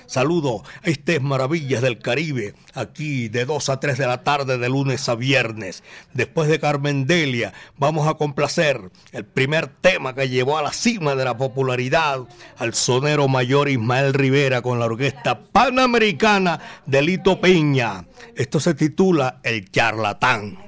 Saludo. 0.06 0.62
Este 0.82 1.16
es 1.16 1.22
Maravillas 1.22 1.80
del 1.80 1.98
Caribe, 1.98 2.54
aquí 2.74 3.28
de 3.28 3.46
2 3.46 3.70
a 3.70 3.80
3 3.80 3.96
de 3.96 4.06
la 4.06 4.22
tarde 4.22 4.58
de 4.58 4.68
lunes 4.68 5.08
a 5.08 5.14
viernes. 5.14 5.82
Después 6.12 6.50
de 6.50 6.60
Carmen 6.60 7.06
Delia, 7.06 7.54
vamos 7.78 8.06
a 8.06 8.14
complacer 8.14 8.90
el 9.12 9.24
primer 9.24 9.68
tema 9.68 10.14
que 10.14 10.28
llevó 10.28 10.58
a 10.58 10.62
la 10.62 10.72
cima 10.72 11.14
de 11.14 11.24
la 11.24 11.36
popularidad 11.38 12.20
al 12.58 12.74
sonero 12.74 13.26
mayor 13.26 13.70
Ismael 13.70 14.12
Rivera 14.12 14.60
con 14.60 14.78
la 14.78 14.84
orquesta 14.84 15.40
panamericana 15.40 16.60
de 16.84 17.00
Lito 17.00 17.40
Peña. 17.40 18.04
Esto 18.36 18.60
se 18.60 18.74
titula 18.74 19.40
El 19.42 19.70
charlatán. 19.70 20.58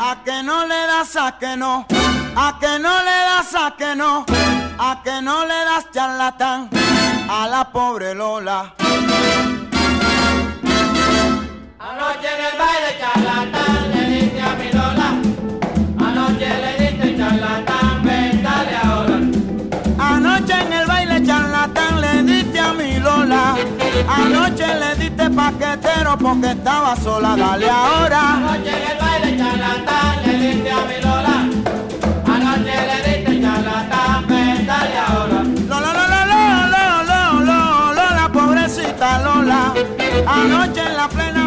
A 0.00 0.22
que 0.24 0.42
no 0.44 0.66
le 0.66 0.86
das 0.86 1.16
a 1.16 1.36
que 1.38 1.56
no 1.56 2.07
a 2.40 2.56
que 2.60 2.78
no 2.78 2.94
le 3.08 3.18
das, 3.28 3.54
a 3.54 3.74
que 3.76 3.96
no, 3.96 4.24
a 4.78 5.02
que 5.02 5.20
no 5.20 5.44
le 5.44 5.58
das 5.68 5.90
charlatán 5.92 6.70
a 7.28 7.48
la 7.48 7.64
pobre 7.72 8.14
Lola. 8.14 8.74
Anoche 11.80 12.28
en 12.34 12.42
el 12.48 12.54
baile 12.62 12.90
charlatán 13.00 13.90
le 13.92 14.02
diste 14.12 14.40
a 14.40 14.52
mi 14.54 14.68
Lola. 14.78 15.08
Anoche 16.06 16.48
le 16.62 16.72
diste 16.80 17.16
charlatán, 17.18 18.02
ven 18.04 18.42
dale 18.44 18.76
ahora. 18.84 19.16
Anoche 19.98 20.54
en 20.62 20.72
el 20.72 20.86
baile 20.86 21.26
charlatán 21.26 22.00
le 22.00 22.22
diste 22.22 22.60
a 22.60 22.72
mi 22.72 23.00
Lola. 23.00 23.56
Anoche 24.16 24.74
le 24.82 24.94
diste 24.94 25.28
paquetero 25.30 26.16
porque 26.16 26.50
estaba 26.52 26.94
sola, 26.94 27.34
dale 27.36 27.68
ahora. 27.68 28.20
Anoche 28.34 28.70
en 28.70 28.90
el 28.92 28.98
baile 28.98 29.38
charlatán 29.38 30.22
le 30.24 30.32
diste 30.38 30.70
a 30.70 30.84
mi 30.84 31.00
Lola. 31.02 31.47
Anoche 40.26 40.80
en 40.80 40.96
la 40.96 41.08
plena 41.08 41.37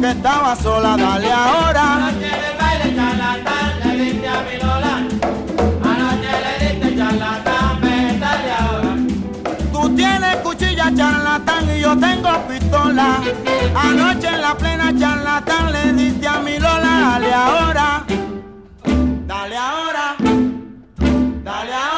porque 0.00 0.16
estaba 0.16 0.56
sola, 0.56 0.96
dale 0.96 1.30
ahora. 1.30 1.96
Anoche 1.96 2.26
en 2.26 2.44
el 2.44 2.56
baile 2.58 2.96
charlatán 2.96 3.80
le 3.84 4.04
diste 4.04 4.28
a 4.28 4.42
mi 4.42 4.56
Lola. 4.62 4.94
Anoche 5.90 6.32
le 6.44 6.52
diste 6.64 6.96
charlatán, 6.96 7.80
ven, 7.82 8.20
dale 8.20 8.52
ahora. 8.52 8.96
Tú 9.72 9.94
tienes 9.94 10.36
cuchilla 10.36 10.90
charlatán 10.96 11.76
y 11.76 11.80
yo 11.80 11.98
tengo 11.98 12.30
pistola. 12.48 13.20
Anoche 13.74 14.28
en 14.28 14.40
la 14.40 14.56
plena 14.56 14.98
charlatán 14.98 15.72
le 15.72 15.92
diste 15.92 16.26
a 16.26 16.40
mi 16.40 16.58
Lola, 16.58 16.92
dale 17.00 17.34
ahora. 17.34 18.04
Dale 19.26 19.56
ahora. 19.56 20.16
Dale 21.44 21.74
ahora. 21.74 21.89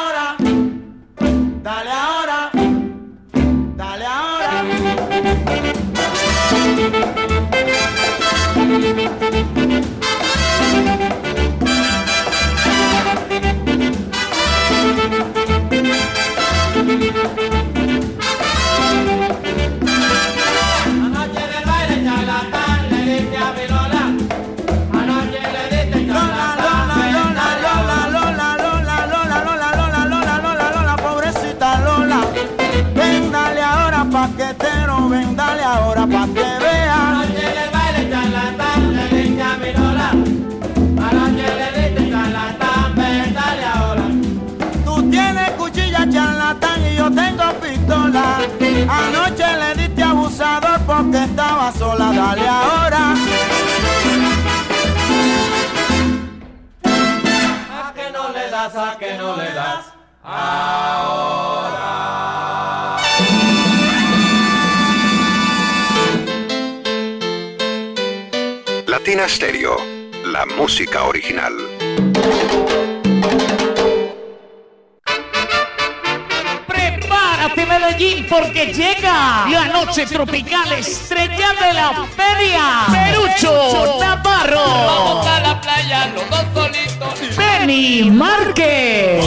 Anoche 8.73 9.22
Ahora. 60.23 60.97
Latina 68.87 69.27
Stereo, 69.27 69.77
la 70.25 70.45
música 70.45 71.03
original. 71.03 71.53
Medellín 77.65 78.27
porque 78.29 78.73
llega 78.73 79.47
la 79.49 79.67
noche 79.67 80.05
tropical 80.05 80.71
estrella 80.73 81.53
de 81.53 81.73
la 81.73 82.05
feria. 82.15 82.85
Perucho 82.91 83.97
Navarro. 83.99 84.63
Vamos 84.63 85.27
a 85.27 85.39
la 85.39 85.61
playa 85.61 86.07
los 86.07 86.53
dos. 86.53 86.62
Benny 87.65 88.11
Márquez. 88.11 89.23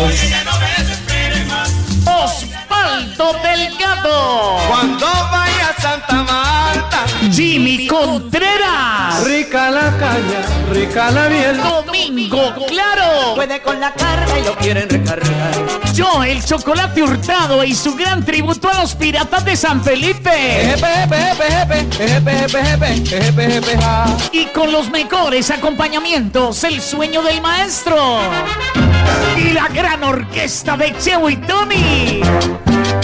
Osvaldo 2.04 3.34
Delgado. 3.42 4.58
Cuando 4.68 5.06
vaya 5.06 5.70
a 5.74 5.80
Santa 5.80 6.22
Marta. 6.22 7.06
Jimmy 7.32 7.86
Contreras. 7.86 9.24
Rica 9.24 9.70
la 9.70 9.96
caña, 9.96 10.42
rica 10.70 11.10
la 11.12 11.30
miel. 11.30 11.56
Domingo 11.56 12.54
Claro. 12.68 13.34
Puede 13.36 13.62
con 13.62 13.80
la 13.80 13.94
carga 13.94 14.38
y 14.38 14.44
lo 14.44 14.54
quieren 14.56 14.88
recargar. 14.90 15.54
Yo, 15.94 16.22
el 16.22 16.44
chocolate 16.44 17.02
hurtado 17.02 17.64
y 17.64 17.74
su 17.74 17.94
gran 17.94 18.22
tributo 18.22 18.68
a 18.70 18.82
los 18.82 18.94
piratas 18.94 19.46
de 19.46 19.56
San 19.56 19.82
Felipe. 19.82 20.15
Y 24.32 24.46
con 24.46 24.72
los 24.72 24.90
mejores 24.90 25.50
acompañamientos, 25.50 26.64
el 26.64 26.80
sueño 26.80 27.22
del 27.22 27.40
maestro. 27.40 28.18
Y 29.36 29.52
la 29.52 29.68
gran 29.68 30.02
orquesta 30.02 30.76
de 30.76 30.96
Cheo 30.98 31.30
y 31.30 31.36
Tony. 31.36 32.22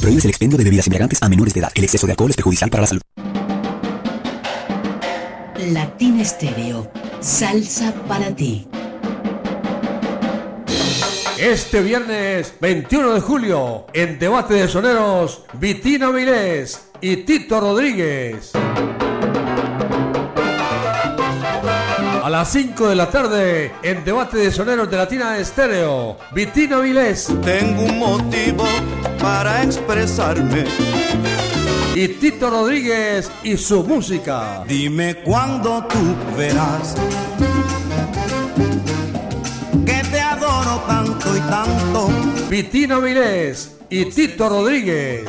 Prohíbes 0.01 0.25
el 0.25 0.31
expendio 0.31 0.59
de 0.59 0.65
bebidas 0.65 0.87
embriagantes 0.87 1.23
a 1.23 1.29
menores 1.29 1.55
de 1.55 1.61
edad. 1.61 1.73
El 1.75 1.85
exceso 1.85 2.07
de 2.07 2.13
alcohol 2.13 2.31
es 2.31 2.37
perjudicial 2.37 2.71
para 2.71 2.83
la 2.83 2.87
salud. 2.87 3.03
Latín 5.73 6.21
Estéreo. 6.21 6.91
Salsa 7.21 7.93
para 8.07 8.35
ti. 8.35 8.69
Este 11.39 11.83
viernes 11.83 12.55
21 12.61 13.15
de 13.15 13.21
julio, 13.21 13.87
en 13.93 14.19
debate 14.19 14.55
de 14.55 14.69
soneros, 14.69 15.45
Vitino 15.55 16.13
Vilés 16.13 16.89
y 17.01 17.17
Tito 17.19 17.61
Rodríguez. 17.61 18.53
A 22.27 22.29
las 22.29 22.51
5 22.51 22.89
de 22.89 22.97
la 22.97 23.09
tarde, 23.09 23.73
en 23.85 24.05
Debate 24.05 24.39
de 24.39 24.51
Soneros 24.51 24.91
de 24.91 24.97
Latina 24.97 25.39
Estéreo, 25.39 26.19
Vitina 26.33 26.81
Vilés. 26.81 27.33
Tengo 27.45 27.83
un 27.83 28.01
motivo 28.01 28.65
para 29.21 29.63
expresarme. 29.63 30.65
Y 31.95 32.09
Tito 32.09 32.51
Rodríguez 32.51 33.31
y 33.45 33.57
su 33.57 33.85
música. 33.85 34.65
Dime 34.67 35.23
cuándo 35.23 35.87
tú 35.87 36.17
verás 36.37 36.97
que 39.87 40.03
te 40.11 40.21
adoro 40.21 40.83
tanto 40.85 41.37
y 41.37 41.41
tanto. 41.43 42.09
Vitina 42.51 42.99
Vilés 42.99 43.77
y 43.89 44.05
Tito 44.07 44.49
Rodríguez. 44.49 45.29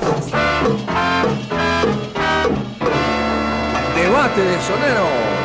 Debate 3.96 4.42
de 4.42 4.62
Soneros. 4.62 5.37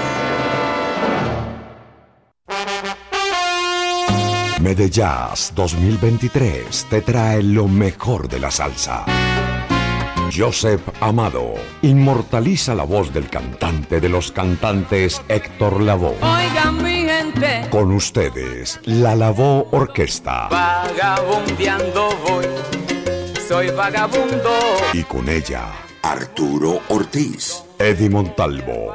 Medellas 4.62 5.52
2023 5.56 6.86
te 6.88 7.00
trae 7.00 7.42
lo 7.42 7.66
mejor 7.66 8.28
de 8.28 8.38
la 8.38 8.48
salsa. 8.48 9.04
Joseph 10.32 10.80
Amado 11.00 11.54
inmortaliza 11.82 12.72
la 12.72 12.84
voz 12.84 13.12
del 13.12 13.28
cantante 13.28 14.00
de 14.00 14.08
los 14.08 14.30
cantantes 14.30 15.20
Héctor 15.28 15.82
Lavoe. 15.82 16.14
Oigan 16.22 16.80
mi 16.80 17.04
gente, 17.08 17.66
Con 17.70 17.90
ustedes, 17.90 18.78
la 18.84 19.16
Lavoe 19.16 19.66
Orquesta. 19.72 20.46
vagabundeando 20.48 22.10
voy, 22.28 22.46
soy 23.48 23.68
vagabundo. 23.70 24.52
Y 24.92 25.02
con 25.02 25.28
ella, 25.28 25.72
Arturo 26.02 26.80
Ortiz, 26.88 27.64
Eddie 27.80 28.08
Montalvo, 28.10 28.94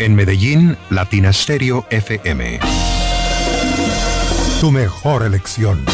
En 0.00 0.16
Medellín, 0.16 0.76
Latina 0.90 1.32
Stereo 1.32 1.86
FM. 1.88 2.58
Tu 4.60 4.72
mejor 4.72 5.22
elección. 5.22 5.84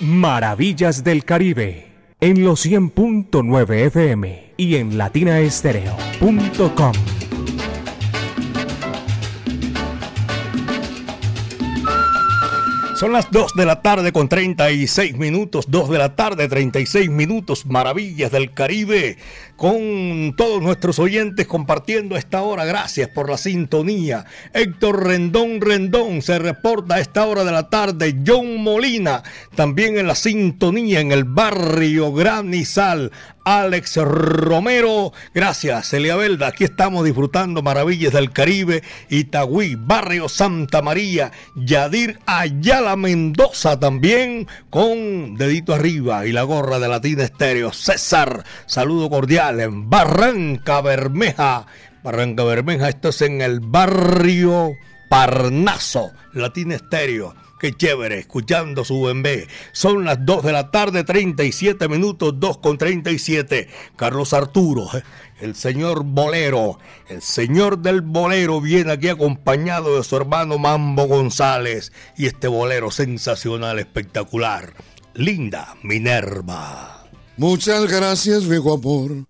Maravillas 0.00 1.04
del 1.04 1.26
Caribe. 1.26 1.88
En 2.20 2.42
los 2.44 2.64
100.9 2.64 3.74
FM 3.86 4.54
y 4.56 4.76
en 4.76 4.96
latinaestereo.com. 4.96 6.92
Son 13.02 13.12
las 13.12 13.32
2 13.32 13.54
de 13.56 13.66
la 13.66 13.82
tarde 13.82 14.12
con 14.12 14.28
36 14.28 15.16
minutos, 15.16 15.64
2 15.68 15.90
de 15.90 15.98
la 15.98 16.14
tarde 16.14 16.46
36 16.46 17.10
minutos, 17.10 17.66
maravillas 17.66 18.30
del 18.30 18.54
Caribe, 18.54 19.18
con 19.56 20.34
todos 20.36 20.62
nuestros 20.62 20.98
oyentes 20.98 21.46
compartiendo 21.46 22.16
esta 22.16 22.42
hora, 22.42 22.64
gracias 22.64 23.08
por 23.08 23.28
la 23.28 23.36
sintonía. 23.36 24.24
Héctor 24.52 25.06
Rendón 25.06 25.60
Rendón 25.60 26.22
se 26.22 26.38
reporta 26.38 26.96
a 26.96 27.00
esta 27.00 27.26
hora 27.26 27.44
de 27.44 27.52
la 27.52 27.68
tarde, 27.68 28.16
John 28.26 28.62
Molina 28.62 29.22
también 29.54 29.98
en 29.98 30.06
la 30.06 30.14
sintonía 30.14 31.00
en 31.00 31.12
el 31.12 31.24
barrio 31.24 32.12
Granizal. 32.12 33.12
Alex 33.44 33.96
Romero, 33.96 35.12
gracias. 35.34 35.88
Celia 35.88 36.14
Belda, 36.14 36.46
aquí 36.46 36.62
estamos 36.62 37.04
disfrutando 37.04 37.60
maravillas 37.60 38.12
del 38.12 38.30
Caribe, 38.30 38.84
Itagüí, 39.08 39.74
Barrio 39.76 40.28
Santa 40.28 40.80
María, 40.80 41.32
Yadir 41.56 42.20
Ayala 42.24 42.94
Mendoza 42.94 43.80
también 43.80 44.46
con 44.70 45.34
dedito 45.34 45.74
arriba 45.74 46.24
y 46.24 46.30
la 46.30 46.44
gorra 46.44 46.78
de 46.78 46.86
Latina 46.86 47.24
Estéreo, 47.24 47.72
César, 47.72 48.44
saludo 48.66 49.10
cordial 49.10 49.41
en 49.50 49.90
Barranca 49.90 50.80
Bermeja, 50.80 51.66
Barranca 52.04 52.44
Bermeja, 52.44 52.88
esto 52.88 53.08
es 53.08 53.22
en 53.22 53.40
el 53.40 53.58
barrio 53.58 54.74
Parnaso, 55.08 56.12
Latina 56.32 56.76
Estéreo. 56.76 57.34
Qué 57.58 57.72
chévere, 57.72 58.20
escuchando 58.20 58.84
su 58.84 59.02
bebé. 59.02 59.48
Son 59.72 60.04
las 60.04 60.24
2 60.24 60.44
de 60.44 60.52
la 60.52 60.70
tarde, 60.70 61.02
37 61.02 61.88
minutos, 61.88 62.38
2 62.38 62.58
con 62.58 62.78
37. 62.78 63.68
Carlos 63.96 64.32
Arturo, 64.32 64.88
eh, 64.96 65.02
el 65.40 65.56
señor 65.56 66.04
Bolero, 66.04 66.78
el 67.08 67.20
señor 67.20 67.78
del 67.78 68.00
Bolero 68.00 68.60
viene 68.60 68.92
aquí 68.92 69.08
acompañado 69.08 69.96
de 69.96 70.04
su 70.04 70.16
hermano 70.16 70.58
Mambo 70.58 71.06
González. 71.06 71.92
Y 72.16 72.26
este 72.26 72.46
bolero 72.46 72.92
sensacional, 72.92 73.80
espectacular. 73.80 74.72
Linda 75.14 75.74
Minerva. 75.82 77.01
Muchas 77.36 77.90
gracias, 77.90 78.46
viejo 78.46 78.74
amor, 78.74 79.26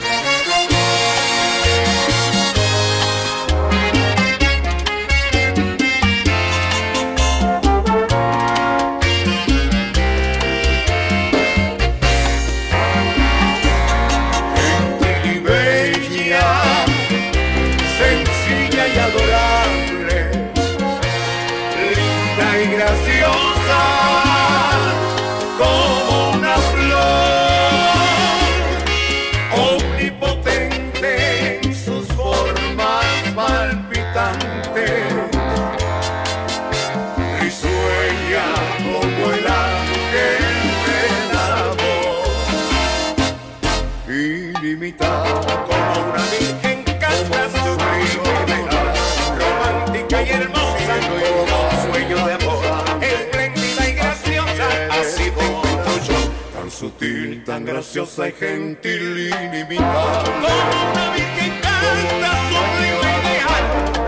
Tan 57.53 57.65
graciosa 57.65 58.27
y 58.29 58.31
gentil 58.31 59.29
ilimitada. 59.29 60.23
Como 60.23 60.47
una 60.91 61.13
virgen 61.13 61.53
canta, 61.61 62.31
sublime 62.49 63.11
ideal, 63.21 64.02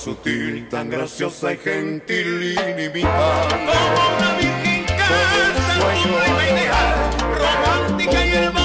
sutil, 0.00 0.66
tan 0.70 0.88
graciosa 0.88 1.52
y 1.52 1.58
gentil, 1.58 2.56
ilimitada, 2.58 3.48
como 3.48 4.16
una 4.16 4.34
virgen 4.38 4.84
casta 4.86 5.76
sublime 6.02 6.44
ideal, 6.52 7.10
romántica 7.38 8.26
y 8.26 8.30
hermosa 8.30 8.59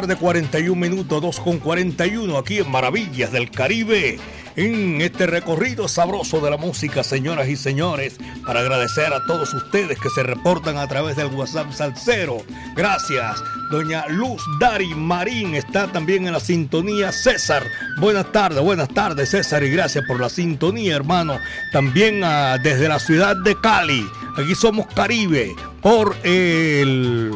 tarde, 0.00 0.14
41 0.14 0.80
minutos, 0.80 1.20
2 1.20 1.40
con 1.40 1.58
41 1.58 2.38
aquí 2.38 2.58
en 2.58 2.70
Maravillas 2.70 3.32
del 3.32 3.50
Caribe. 3.50 4.16
En 4.54 5.00
este 5.00 5.26
recorrido 5.26 5.88
sabroso 5.88 6.40
de 6.40 6.50
la 6.50 6.56
música, 6.56 7.02
señoras 7.02 7.48
y 7.48 7.56
señores, 7.56 8.16
para 8.46 8.60
agradecer 8.60 9.12
a 9.12 9.26
todos 9.26 9.52
ustedes 9.54 9.98
que 9.98 10.08
se 10.10 10.22
reportan 10.22 10.76
a 10.76 10.86
través 10.86 11.16
del 11.16 11.26
WhatsApp 11.34 11.72
Salcero. 11.72 12.38
Gracias. 12.76 13.42
Doña 13.72 14.06
Luz 14.06 14.40
Dari 14.60 14.94
Marín 14.94 15.56
está 15.56 15.90
también 15.90 16.28
en 16.28 16.32
la 16.32 16.40
sintonía. 16.40 17.10
César, 17.10 17.64
buenas 17.98 18.30
tardes, 18.30 18.62
buenas 18.62 18.90
tardes, 18.90 19.30
César, 19.30 19.64
y 19.64 19.70
gracias 19.72 20.04
por 20.06 20.20
la 20.20 20.28
sintonía, 20.28 20.94
hermano. 20.94 21.40
También 21.72 22.22
ah, 22.22 22.56
desde 22.62 22.88
la 22.88 23.00
ciudad 23.00 23.34
de 23.34 23.60
Cali. 23.60 24.08
Aquí 24.36 24.54
somos 24.54 24.86
Caribe 24.94 25.56
por 25.82 26.14
el 26.22 27.32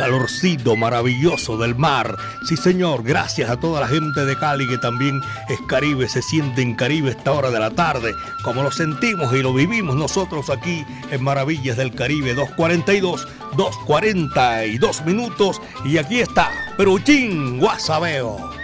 calorcito 0.00 0.76
maravilloso 0.76 1.58
del 1.58 1.74
mar. 1.74 2.16
Sí, 2.48 2.56
señor, 2.56 3.02
gracias 3.02 3.50
a 3.50 3.60
toda 3.60 3.82
la 3.82 3.86
gente 3.86 4.24
de 4.24 4.34
Cali 4.34 4.66
que 4.66 4.78
también 4.78 5.20
es 5.50 5.58
Caribe, 5.68 6.08
se 6.08 6.22
siente 6.22 6.62
en 6.62 6.74
Caribe 6.74 7.10
esta 7.10 7.32
hora 7.32 7.50
de 7.50 7.60
la 7.60 7.70
tarde, 7.70 8.14
como 8.42 8.62
lo 8.62 8.70
sentimos 8.70 9.30
y 9.34 9.42
lo 9.42 9.52
vivimos 9.52 9.96
nosotros 9.96 10.48
aquí 10.48 10.86
en 11.10 11.22
Maravillas 11.22 11.76
del 11.76 11.94
Caribe 11.94 12.32
242, 12.32 13.28
242 13.58 15.04
minutos 15.04 15.60
y 15.84 15.98
aquí 15.98 16.20
está 16.20 16.50
Peruchín 16.78 17.58
Guasabeo. 17.58 18.59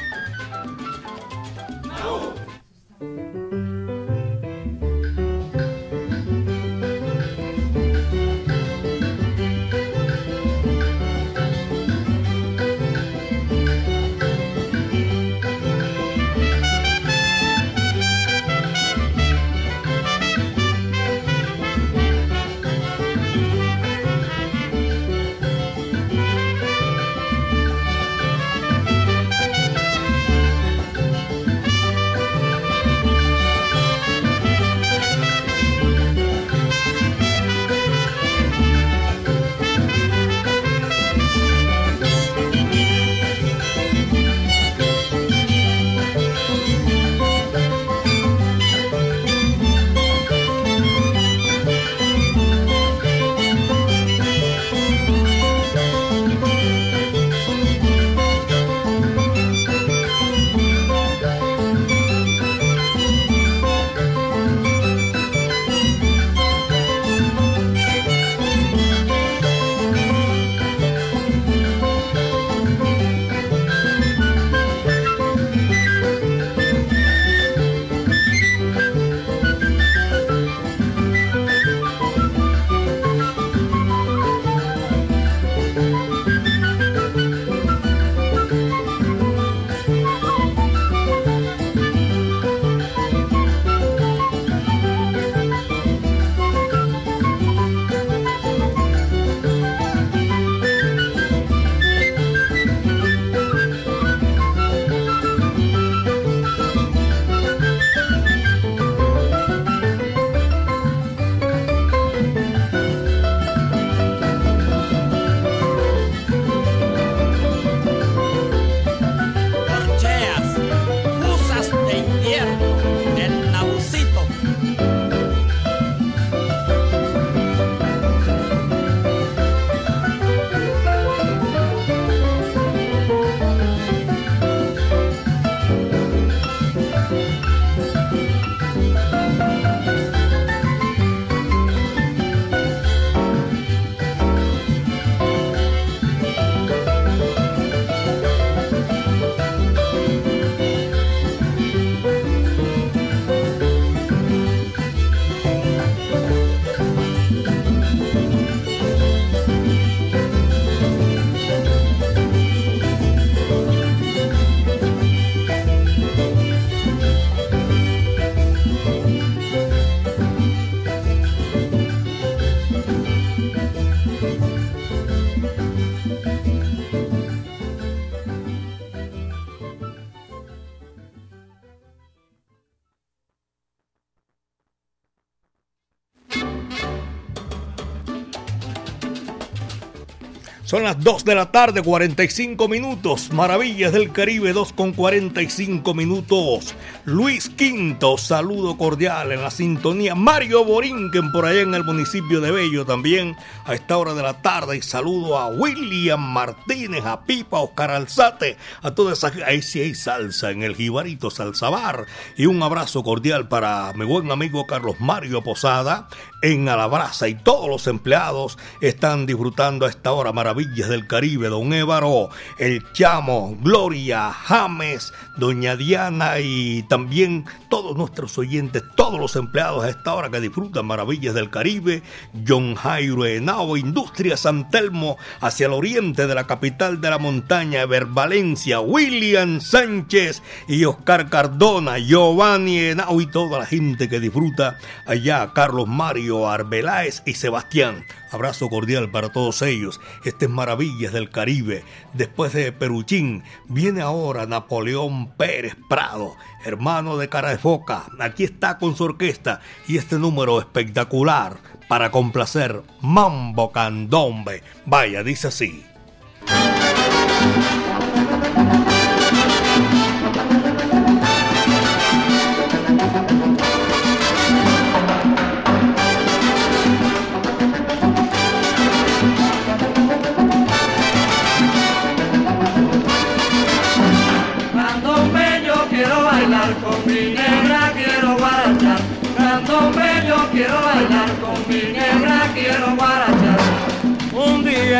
Son 190.76 190.84
las 190.84 191.02
2 191.02 191.24
de 191.24 191.34
la 191.34 191.50
tarde, 191.50 191.80
45 191.80 192.68
minutos. 192.68 193.32
Maravillas 193.32 193.94
del 193.94 194.12
Caribe, 194.12 194.52
2 194.52 194.74
con 194.74 194.92
45 194.92 195.94
minutos. 195.94 196.74
Luis 197.06 197.48
Quinto, 197.48 198.18
saludo 198.18 198.76
cordial 198.76 199.32
en 199.32 199.40
la 199.40 199.50
sintonía. 199.50 200.14
Mario 200.14 200.66
Borinquen, 200.66 201.32
por 201.32 201.46
allá 201.46 201.62
en 201.62 201.72
el 201.72 201.82
municipio 201.82 202.42
de 202.42 202.50
Bello 202.50 202.84
también, 202.84 203.34
a 203.64 203.72
esta 203.72 203.96
hora 203.96 204.12
de 204.12 204.22
la 204.22 204.42
tarde. 204.42 204.76
Y 204.76 204.82
saludo 204.82 205.38
a 205.38 205.46
William 205.46 206.20
Martínez, 206.20 207.06
a 207.06 207.24
Pipa, 207.24 207.60
Oscar 207.60 207.92
Alzate, 207.92 208.58
a 208.82 208.90
toda 208.90 209.14
esa. 209.14 209.32
Ahí 209.46 209.62
sí 209.62 209.80
hay 209.80 209.94
salsa 209.94 210.50
en 210.50 210.62
el 210.62 210.76
Jibarito 210.76 211.30
Salsabar. 211.30 212.04
Y 212.36 212.44
un 212.44 212.62
abrazo 212.62 213.02
cordial 213.02 213.48
para 213.48 213.94
mi 213.94 214.04
buen 214.04 214.30
amigo 214.30 214.66
Carlos 214.66 214.96
Mario 215.00 215.42
Posada 215.42 216.08
en 216.42 216.68
Alabraza. 216.68 217.28
Y 217.28 217.34
todos 217.36 217.68
los 217.68 217.86
empleados 217.86 218.58
están 218.80 219.26
disfrutando 219.26 219.86
a 219.86 219.90
esta 219.90 220.12
hora 220.12 220.32
maravillosa 220.32 220.56
Villas 220.56 220.88
del 220.88 221.06
Caribe, 221.06 221.48
don 221.48 221.72
Évaro, 221.74 222.30
el 222.58 222.82
Chamo, 222.92 223.56
Gloria, 223.60 224.32
James, 224.32 225.12
doña 225.36 225.76
Diana 225.76 226.40
y 226.40 226.82
también 226.84 227.44
todos 227.68 227.94
nuestros 227.94 228.38
oyentes, 228.38 228.82
todos 228.96 229.20
los 229.20 229.36
empleados 229.36 229.84
a 229.84 229.90
esta 229.90 230.14
hora 230.14 230.30
que 230.30 230.40
disfrutan 230.40 230.86
Maravillas 230.86 231.34
del 231.34 231.50
Caribe, 231.50 232.02
John 232.48 232.74
Jairo 232.74 233.26
Henao, 233.26 233.76
Industria 233.76 234.38
San 234.38 234.70
Telmo, 234.70 235.18
hacia 235.40 235.66
el 235.66 235.74
oriente 235.74 236.26
de 236.26 236.34
la 236.34 236.46
capital 236.46 237.02
de 237.02 237.10
la 237.10 237.18
montaña, 237.18 237.82
Ever 237.82 238.06
Valencia, 238.06 238.80
William 238.80 239.60
Sánchez 239.60 240.42
y 240.68 240.84
Oscar 240.86 241.28
Cardona, 241.28 241.98
Giovanni 241.98 242.78
Henao 242.78 243.20
y 243.20 243.26
toda 243.26 243.58
la 243.58 243.66
gente 243.66 244.08
que 244.08 244.20
disfruta 244.20 244.78
allá, 245.06 245.52
Carlos 245.52 245.86
Mario 245.86 246.25
Arbeláez 246.32 247.22
y 247.24 247.34
Sebastián. 247.34 248.04
Abrazo 248.32 248.68
cordial 248.68 249.10
para 249.10 249.30
todos 249.30 249.62
ellos. 249.62 250.00
Este 250.24 250.46
es 250.46 250.50
Maravillas 250.50 251.12
del 251.12 251.30
Caribe. 251.30 251.84
Después 252.12 252.52
de 252.52 252.72
Peruchín, 252.72 253.44
viene 253.68 254.00
ahora 254.02 254.46
Napoleón 254.46 255.32
Pérez 255.36 255.76
Prado, 255.88 256.36
hermano 256.64 257.16
de 257.16 257.28
Cara 257.28 257.50
de 257.50 257.58
Foca. 257.58 258.04
Aquí 258.18 258.44
está 258.44 258.78
con 258.78 258.96
su 258.96 259.04
orquesta 259.04 259.60
y 259.86 259.98
este 259.98 260.18
número 260.18 260.58
espectacular 260.58 261.56
para 261.88 262.10
complacer 262.10 262.82
Mambo 263.00 263.70
Candombe. 263.70 264.62
Vaya, 264.84 265.22
dice 265.22 265.48
así. 265.48 265.84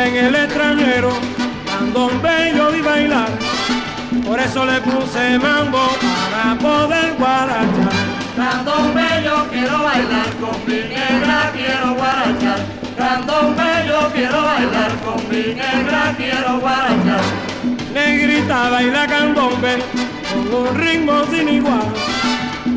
En 0.07 0.15
el 0.15 0.35
extranjero, 0.35 1.09
candombe 1.65 2.53
yo 2.55 2.71
vi 2.71 2.81
bailar, 2.81 3.27
por 4.25 4.39
eso 4.39 4.65
le 4.65 4.79
puse 4.79 5.37
mambo 5.37 5.85
para 6.31 6.55
poder 6.55 7.13
guarachar. 7.17 7.91
Candombe 8.35 9.05
yo 9.25 9.47
quiero 9.49 9.83
bailar 9.83 10.29
con 10.39 10.65
mi 10.65 10.79
negra, 10.95 11.51
quiero 11.53 11.93
guarachar. 11.95 12.59
Candombe 12.97 13.63
yo 13.85 14.09
quiero 14.13 14.43
bailar 14.43 14.91
con 15.03 15.29
mi 15.29 15.53
negra, 15.53 16.13
quiero 16.15 16.59
guarachar. 16.59 17.21
Negrita 17.93 18.69
baila 18.69 19.07
candombe 19.07 19.77
con 20.31 20.67
un 20.67 20.75
ritmo 20.75 21.23
sin 21.29 21.49
igual 21.49 21.87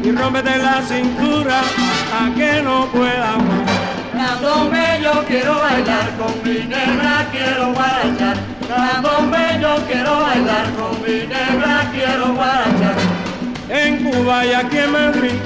y 0.02 0.10
rómpete 0.10 0.58
la 0.58 0.82
cintura 0.82 1.60
a 1.60 2.34
que 2.34 2.60
no 2.62 2.86
pueda 2.86 3.36
más. 3.36 3.79
Candombe 4.20 5.00
yo 5.02 5.24
quiero 5.26 5.54
bailar 5.60 6.10
con 6.18 6.34
mi 6.44 6.58
negra, 6.66 7.26
quiero 7.32 7.72
guarachar. 7.72 8.36
Candombe 8.68 9.58
yo 9.62 9.76
quiero 9.86 10.20
bailar 10.20 10.66
con 10.78 10.92
mi 11.02 11.26
negra, 11.26 11.90
quiero 11.90 12.34
guarachar. 12.34 12.96
En 13.70 14.04
Cuba 14.04 14.44
y 14.44 14.52
aquí 14.52 14.76
en 14.76 14.92
Madrid, 14.92 15.38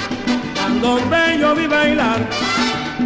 candombe 0.56 1.38
yo 1.38 1.54
vi 1.54 1.68
bailar. 1.68 2.18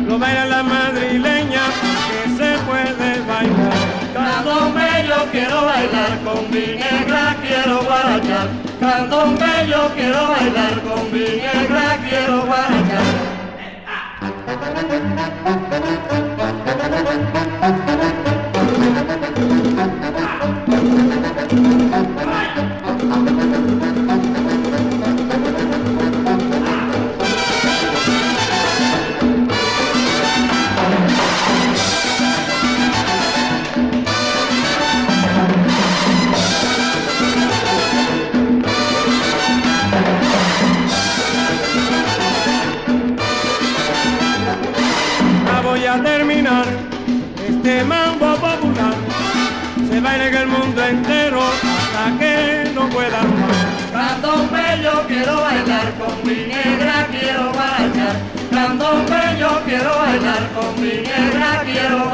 Lo 0.07 0.19
baila 0.19 0.47
la 0.47 0.63
madrileña 0.63 1.65
que 2.09 2.31
se 2.39 2.51
puede 2.65 3.21
bailar. 3.29 3.79
Candombe 4.15 4.89
yo 5.07 5.31
quiero 5.31 5.67
bailar 5.67 6.19
con 6.25 6.51
mi 6.51 6.67
negra, 6.81 7.37
quiero 7.43 7.83
guarachar. 7.83 8.49
Candombe 8.81 9.69
yo 9.69 9.91
quiero 9.95 10.29
bailar 10.29 10.81
con 10.81 11.13
mi 11.13 11.27
negra, 11.45 11.99
quiero 12.09 12.47
guarachar. 12.47 13.38
Voy 14.49 15.09
mi 56.29 56.47
negra, 56.47 57.07
quiero 57.11 57.53
barachar. 57.53 58.17
Candombe 58.51 59.39
yo 59.41 59.63
quiero 59.65 59.97
bailar 59.99 60.51
con 60.53 60.81
mi 60.81 60.93
negra, 61.01 61.63
quiero 61.65 62.11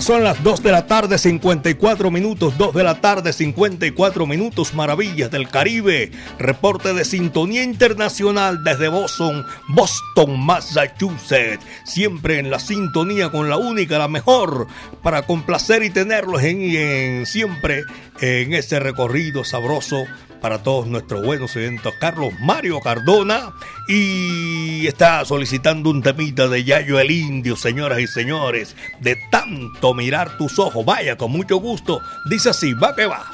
Son 0.09 0.23
las 0.23 0.41
2 0.41 0.63
de 0.63 0.71
la 0.71 0.87
tarde, 0.87 1.19
54 1.19 2.09
minutos. 2.09 2.57
2 2.57 2.73
de 2.73 2.83
la 2.83 2.99
tarde, 2.99 3.31
54 3.31 4.25
minutos. 4.25 4.73
Maravillas 4.73 5.29
del 5.29 5.47
Caribe. 5.49 6.09
Reporte 6.39 6.95
de 6.95 7.05
sintonía 7.05 7.61
internacional 7.61 8.63
desde 8.63 8.87
Boston, 8.87 9.45
Boston, 9.67 10.39
Massachusetts. 10.39 11.63
Siempre 11.85 12.39
en 12.39 12.49
la 12.49 12.57
sintonía 12.57 13.29
con 13.29 13.49
la 13.49 13.57
única, 13.57 13.99
la 13.99 14.07
mejor, 14.07 14.65
para 15.03 15.21
complacer 15.27 15.83
y 15.83 15.91
tenerlos 15.91 16.41
en, 16.41 16.59
en 16.59 17.25
siempre 17.27 17.83
en 18.19 18.53
ese 18.55 18.79
recorrido 18.79 19.43
sabroso 19.43 20.07
para 20.41 20.63
todos 20.63 20.87
nuestros 20.87 21.25
buenos 21.25 21.55
eventos. 21.55 21.93
Carlos 21.99 22.33
Mario 22.39 22.79
Cardona 22.79 23.53
y 23.87 24.87
está 24.87 25.25
solicitando 25.25 25.89
un 25.89 26.01
temita 26.01 26.47
de 26.47 26.63
Yayo 26.63 26.99
el 26.99 27.11
Indio, 27.11 27.55
señoras 27.55 27.99
y 27.99 28.07
señores, 28.07 28.75
de 28.99 29.17
tanto 29.31 29.93
mirar 29.93 30.37
tus 30.37 30.59
ojos. 30.59 30.85
Vaya, 30.85 31.17
con 31.17 31.31
mucho 31.31 31.57
gusto. 31.57 32.01
Dice 32.29 32.49
así, 32.49 32.73
va 32.73 32.95
que 32.95 33.05
va. 33.05 33.25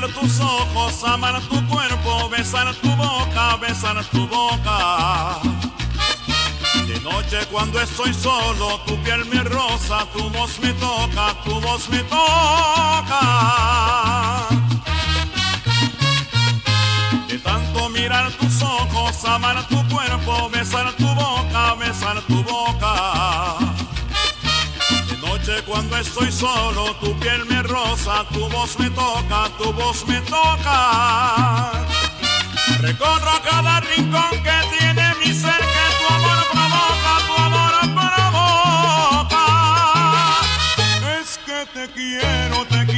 Tus 0.00 0.40
ojos, 0.40 1.04
amar 1.04 1.40
tu 1.42 1.66
cuerpo, 1.68 2.28
besar 2.30 2.74
tu 2.76 2.88
boca, 2.96 3.56
besar 3.58 4.02
tu 4.06 4.26
boca. 4.26 5.38
De 6.86 6.98
noche 7.00 7.46
cuando 7.50 7.78
estoy 7.80 8.14
solo, 8.14 8.80
tu 8.86 8.96
piel 9.02 9.24
me 9.26 9.42
rosa, 9.44 10.06
tu 10.14 10.30
voz 10.30 10.58
me 10.60 10.72
toca, 10.74 11.34
tu 11.44 11.60
voz 11.60 11.88
me 11.90 11.98
toca. 12.04 13.20
De 17.28 17.38
tanto 17.38 17.88
mirar 17.90 18.30
tus 18.32 18.62
ojos, 18.62 19.24
amar 19.26 19.66
tu 19.68 19.86
cuerpo, 19.88 20.48
besar 20.48 20.92
tu 20.96 21.06
boca, 21.14 21.74
besar 21.74 22.20
tu 22.22 22.42
boca. 22.42 23.21
Cuando 25.92 26.08
estoy 26.08 26.32
solo, 26.32 26.96
tu 27.02 27.14
piel 27.18 27.44
me 27.44 27.62
rosa, 27.64 28.24
tu 28.32 28.48
voz 28.48 28.78
me 28.78 28.88
toca, 28.88 29.50
tu 29.58 29.70
voz 29.74 30.06
me 30.06 30.18
toca. 30.22 31.70
Recorro 32.80 33.42
cada 33.44 33.80
rincón 33.80 34.30
que 34.42 34.78
tiene 34.78 35.14
mi 35.20 35.34
ser, 35.34 35.60
que 35.74 35.86
tu 35.98 36.14
amor 36.14 36.46
provoca, 36.50 37.12
tu 37.26 37.34
amor 37.42 37.74
provoca. 37.98 39.44
Es 41.20 41.30
que 41.44 41.66
te 41.74 41.84
quiero, 41.92 42.64
te 42.68 42.86
quiero, 42.86 42.91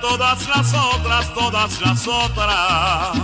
todas 0.00 0.48
las 0.48 0.74
otras, 0.74 1.34
todas 1.34 1.80
las 1.80 2.06
otras. 2.06 3.18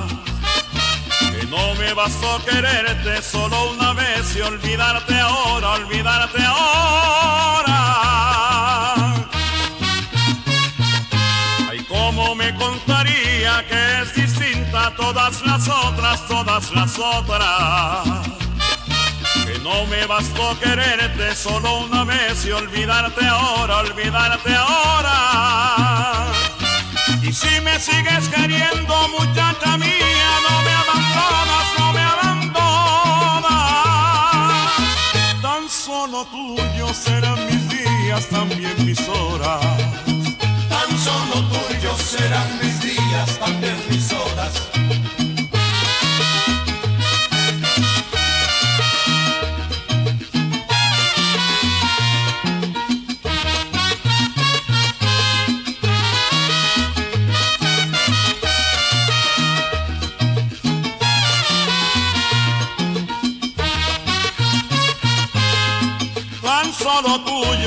Que 1.18 1.46
no 1.46 1.74
me 1.74 1.92
bastó 1.94 2.42
quererte 2.44 3.22
solo 3.22 3.72
una 3.72 3.92
vez 3.92 4.36
y 4.36 4.40
olvidarte 4.40 5.18
ahora, 5.20 5.72
olvidarte 5.72 6.44
ahora. 6.44 7.74
Ay, 11.70 11.84
cómo 11.88 12.34
me 12.34 12.54
contaría 12.54 13.64
que 13.68 14.00
es 14.02 14.14
distinta 14.14 14.86
a 14.86 14.94
todas 14.94 15.42
las 15.42 15.68
otras, 15.68 16.26
todas 16.28 16.70
las 16.72 16.98
otras. 16.98 18.28
Que 19.44 19.58
no 19.60 19.86
me 19.86 20.06
bastó 20.06 20.58
quererte 20.60 21.34
solo 21.34 21.80
una 21.80 22.04
vez 22.04 22.44
y 22.46 22.52
olvidarte 22.52 23.26
ahora, 23.26 23.78
olvidarte 23.78 24.54
ahora. 24.54 26.34
Y 27.26 27.32
si 27.32 27.58
me 27.62 27.80
sigues 27.80 28.28
queriendo, 28.28 29.08
muchacha 29.08 29.78
mía, 29.78 30.30
no 30.46 30.62
me 30.62 30.72
abandonas, 30.82 31.66
no 31.78 31.92
me 31.94 32.02
abandonas. 32.02 32.60
Tan 35.40 35.66
solo 35.70 36.26
tuyo 36.26 36.92
serán 36.92 37.46
mis 37.46 37.66
días, 37.70 38.28
también 38.28 38.74
mis 38.84 39.00
horas. 39.08 39.64
Tan 40.68 40.98
solo 40.98 41.48
tuyos 41.48 41.98
serán 41.98 42.58
mis 42.60 42.78
días, 42.82 43.38
también 43.38 43.73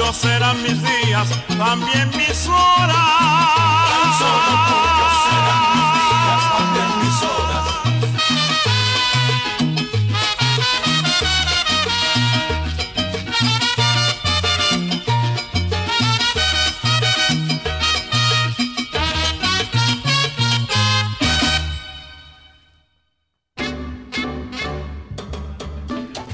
tuyos 0.08 0.18
serán 0.18 0.64
mis 0.64 0.82
días, 0.82 1.28
también 1.58 2.10
mis 2.16 2.48
horas. 2.48 2.96
Tan 3.90 4.14
solo 4.20 4.54
tuyos 4.68 5.14
serán 5.28 5.64
mis 5.74 5.88
días, 5.98 6.42
también 6.58 6.92
mis 7.04 7.18
horas. 7.24 7.66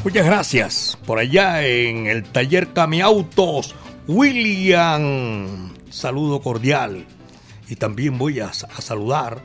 Muchas 0.04 0.26
gracias. 0.26 0.93
Por 1.06 1.20
allá 1.20 1.66
en 1.68 2.08
el 2.08 2.24
taller 2.24 2.72
Camiautos, 2.72 3.76
William. 4.08 5.74
Saludo 5.90 6.42
cordial. 6.42 7.06
Y 7.68 7.76
también 7.76 8.18
voy 8.18 8.40
a, 8.40 8.54
saludar 8.54 9.42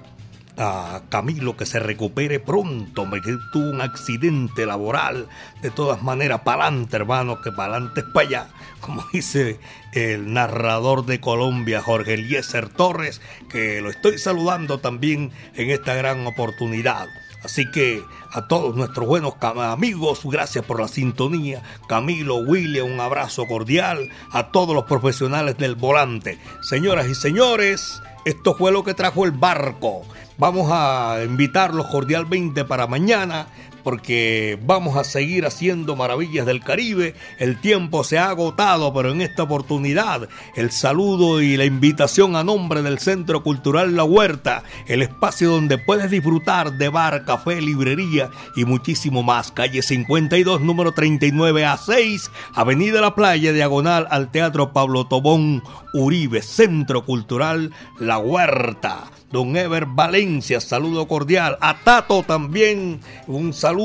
a 0.56 1.02
Camilo 1.08 1.56
que 1.56 1.66
se 1.66 1.80
recupere 1.80 2.38
pronto. 2.38 3.06
Me 3.06 3.20
que 3.20 3.36
tuvo 3.52 3.70
un 3.70 3.80
accidente 3.80 4.66
laboral. 4.66 5.28
De 5.60 5.70
todas 5.70 6.00
maneras, 6.00 6.42
para 6.42 6.66
adelante, 6.66 6.94
hermano, 6.94 7.40
que 7.40 7.50
para 7.50 7.74
adelante 7.74 8.00
es 8.00 8.06
para 8.06 8.28
allá. 8.28 8.46
Como 8.80 9.04
dice 9.12 9.58
el 9.94 10.32
narrador 10.32 11.06
de 11.06 11.18
Colombia, 11.18 11.82
Jorge 11.82 12.14
Eliezer 12.14 12.68
Torres, 12.68 13.20
que 13.50 13.80
lo 13.80 13.90
estoy 13.90 14.18
saludando 14.18 14.78
también 14.78 15.32
en 15.56 15.70
esta 15.70 15.94
gran 15.94 16.24
oportunidad. 16.24 17.08
Así 17.44 17.70
que 17.70 18.04
a 18.32 18.46
todos 18.48 18.74
nuestros 18.74 19.06
buenos 19.06 19.34
amigos, 19.42 20.20
gracias 20.24 20.64
por 20.64 20.80
la 20.80 20.88
sintonía. 20.88 21.62
Camilo, 21.88 22.36
William, 22.36 22.86
un 22.86 23.00
abrazo 23.00 23.46
cordial. 23.46 24.10
A 24.32 24.50
todos 24.50 24.74
los 24.74 24.84
profesionales 24.84 25.56
del 25.56 25.76
volante. 25.76 26.38
Señoras 26.60 27.08
y 27.08 27.14
señores, 27.14 28.02
esto 28.24 28.54
fue 28.54 28.72
lo 28.72 28.84
que 28.84 28.94
trajo 28.94 29.24
el 29.24 29.32
barco. 29.32 30.02
Vamos 30.36 30.68
a 30.70 31.18
invitarlos 31.24 31.86
cordialmente 31.86 32.64
para 32.64 32.86
mañana 32.86 33.48
porque 33.82 34.58
vamos 34.62 34.96
a 34.96 35.04
seguir 35.04 35.46
haciendo 35.46 35.96
maravillas 35.96 36.46
del 36.46 36.62
Caribe. 36.62 37.14
El 37.38 37.60
tiempo 37.60 38.04
se 38.04 38.18
ha 38.18 38.30
agotado, 38.30 38.92
pero 38.92 39.12
en 39.12 39.20
esta 39.20 39.44
oportunidad 39.44 40.28
el 40.56 40.70
saludo 40.70 41.40
y 41.40 41.56
la 41.56 41.64
invitación 41.64 42.36
a 42.36 42.44
nombre 42.44 42.82
del 42.82 42.98
Centro 42.98 43.42
Cultural 43.42 43.96
La 43.96 44.04
Huerta, 44.04 44.62
el 44.86 45.02
espacio 45.02 45.50
donde 45.50 45.78
puedes 45.78 46.10
disfrutar 46.10 46.78
de 46.78 46.88
bar, 46.88 47.24
café, 47.24 47.60
librería 47.60 48.30
y 48.56 48.64
muchísimo 48.64 49.22
más. 49.22 49.52
Calle 49.52 49.82
52, 49.82 50.60
número 50.60 50.92
39 50.92 51.64
a 51.64 51.76
6, 51.76 52.30
Avenida 52.54 53.00
La 53.00 53.14
Playa, 53.14 53.52
diagonal 53.52 54.06
al 54.10 54.30
Teatro 54.30 54.72
Pablo 54.72 55.06
Tobón 55.06 55.62
Uribe, 55.94 56.42
Centro 56.42 57.04
Cultural 57.04 57.72
La 57.98 58.18
Huerta. 58.18 59.10
Don 59.30 59.56
Ever 59.58 59.84
Valencia, 59.84 60.58
saludo 60.58 61.06
cordial. 61.06 61.58
A 61.60 61.78
Tato 61.84 62.22
también, 62.22 63.00
un 63.26 63.52
saludo 63.52 63.77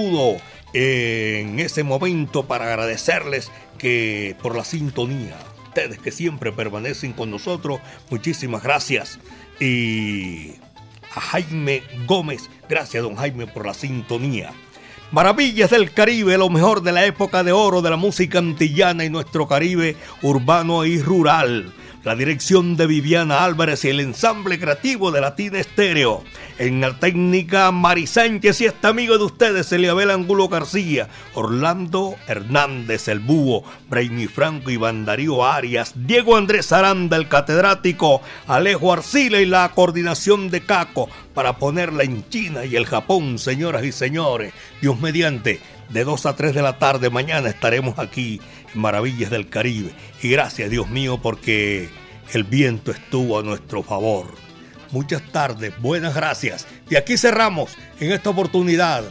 en 0.74 1.60
ese 1.60 1.84
momento 1.84 2.44
para 2.46 2.66
agradecerles 2.66 3.52
que 3.78 4.36
por 4.42 4.56
la 4.56 4.64
sintonía. 4.64 5.38
Ustedes 5.68 6.00
que 6.00 6.12
siempre 6.12 6.52
permanecen 6.52 7.14
con 7.14 7.32
nosotros, 7.32 7.80
muchísimas 8.10 8.64
gracias. 8.64 9.20
Y 9.60 10.54
a 11.16 11.22
Jaime 11.22 11.84
Gómez, 12.08 12.50
gracias 12.68 13.04
don 13.04 13.16
Jaime 13.16 13.48
por 13.48 13.66
la 13.66 13.74
sintonía. 13.74 14.52
Maravillas 15.12 15.70
del 15.70 15.92
Caribe, 15.92 16.38
lo 16.38 16.50
mejor 16.50 16.82
de 16.82 16.92
la 16.92 17.06
época 17.06 17.44
de 17.44 17.52
oro 17.52 17.84
de 17.84 17.92
la 17.92 17.98
música 17.98 18.40
antillana 18.40 19.06
y 19.06 19.10
nuestro 19.10 19.48
Caribe 19.48 19.96
urbano 20.24 20.86
y 20.86 21.00
rural 21.00 21.72
la 22.04 22.16
dirección 22.16 22.76
de 22.76 22.86
Viviana 22.86 23.46
Álvarez 23.46 23.86
y 23.86 23.90
el 23.90 24.02
ensamble 24.02 24.60
creativo 24.60 25.12
de 25.12 25.22
Latina 25.22 25.60
Estéreo. 25.60 26.24
En 26.60 26.82
la 26.82 27.00
técnica 27.00 27.72
Mari 27.72 28.06
Sánchez 28.06 28.62
y 28.62 28.66
este 28.66 28.86
amigo 28.86 29.18
de 29.18 29.24
ustedes, 29.24 29.72
Eliabel 29.72 30.12
Angulo 30.12 30.50
García, 30.50 31.10
Orlando 31.34 32.16
Hernández, 32.28 33.08
el 33.08 33.20
Búho, 33.20 33.64
Brainy 33.90 34.28
Franco 34.28 34.70
y 34.70 34.78
Darío 34.78 35.44
Arias, 35.44 35.94
Diego 35.96 36.38
Andrés 36.38 36.72
Aranda, 36.72 37.18
el 37.18 37.28
catedrático, 37.28 38.22
Alejo 38.46 38.94
Arcila 38.94 39.42
y 39.42 39.48
la 39.48 39.72
coordinación 39.74 40.52
de 40.52 40.62
Caco 40.62 41.10
para 41.34 41.58
ponerla 41.58 42.04
en 42.04 42.30
China 42.30 42.66
y 42.66 42.76
el 42.76 42.86
Japón, 42.86 43.40
señoras 43.40 43.84
y 43.84 43.92
señores. 43.92 44.54
Dios 44.80 45.00
mediante, 45.00 45.60
de 45.90 46.04
2 46.04 46.26
a 46.28 46.36
3 46.36 46.54
de 46.54 46.62
la 46.62 46.78
tarde 46.78 47.10
mañana 47.10 47.50
estaremos 47.50 47.98
aquí 47.98 48.40
Maravillas 48.76 49.32
del 49.32 49.50
Caribe. 49.50 49.92
Y 50.22 50.30
gracias, 50.30 50.70
Dios 50.70 50.88
mío, 50.88 51.20
porque 51.22 51.90
el 52.32 52.44
viento 52.44 52.92
estuvo 52.92 53.40
a 53.40 53.44
nuestro 53.44 53.82
favor. 53.82 54.28
Muchas 54.94 55.22
tardes, 55.32 55.74
buenas 55.82 56.16
gracias. 56.16 56.66
Y 56.90 56.96
aquí 56.96 57.18
cerramos 57.18 57.76
en 58.00 58.14
esta 58.14 58.30
oportunidad. 58.30 59.04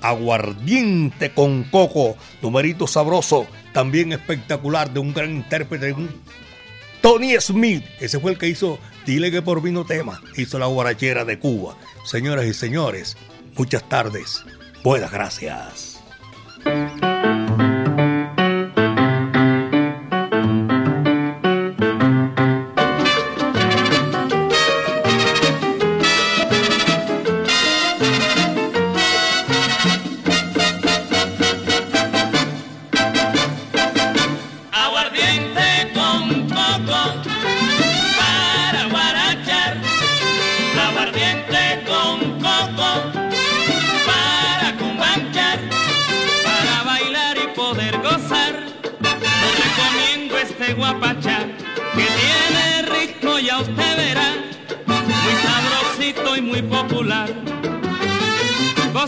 Aguardiente 0.00 1.32
con 1.32 1.62
coco, 1.64 2.16
numerito 2.42 2.86
sabroso, 2.86 3.46
también 3.72 4.12
espectacular 4.12 4.92
de 4.92 4.98
un 4.98 5.14
gran 5.14 5.30
intérprete, 5.30 5.92
un 5.92 6.10
Tony 7.00 7.36
Smith. 7.38 7.84
Ese 8.00 8.18
fue 8.18 8.32
el 8.32 8.38
que 8.38 8.48
hizo 8.48 8.80
Dile 9.06 9.30
que 9.30 9.42
por 9.42 9.60
vino 9.60 9.84
tema, 9.84 10.22
hizo 10.36 10.58
la 10.58 10.66
guarachera 10.66 11.24
de 11.24 11.38
Cuba. 11.38 11.76
Señoras 12.06 12.46
y 12.46 12.54
señores, 12.54 13.16
muchas 13.56 13.86
tardes, 13.88 14.42
buenas 14.82 15.12
gracias. 15.12 16.00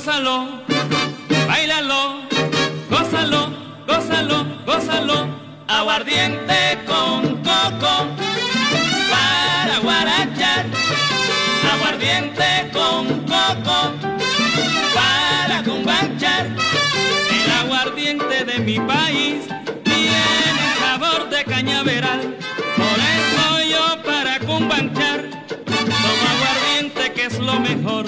Gózalo, 0.07 0.63
bailalo, 1.49 2.21
gózalo, 2.91 3.51
gózalo, 3.87 4.47
gózalo, 4.67 5.29
aguardiente 5.67 6.79
con 6.87 7.43
coco 7.43 8.07
para 9.11 9.79
guarachar, 9.83 10.67
aguardiente 11.73 12.71
con 12.73 13.07
coco 13.27 13.95
para 14.95 15.63
cumbanchar, 15.65 16.47
el 16.47 17.51
aguardiente 17.53 18.45
de 18.45 18.59
mi 18.61 18.79
país 18.79 19.17
tiene 19.49 19.56
por 21.85 22.99
eso 23.17 23.69
yo 23.71 24.03
para 24.03 24.39
cumbanchar 24.41 25.29
tomo 25.67 26.27
aguardiente 26.35 27.13
que 27.13 27.27
es 27.27 27.39
lo 27.39 27.61
mejor. 27.61 28.07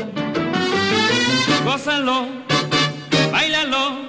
Gózalo, 1.64 2.29
bailalo, 3.31 4.09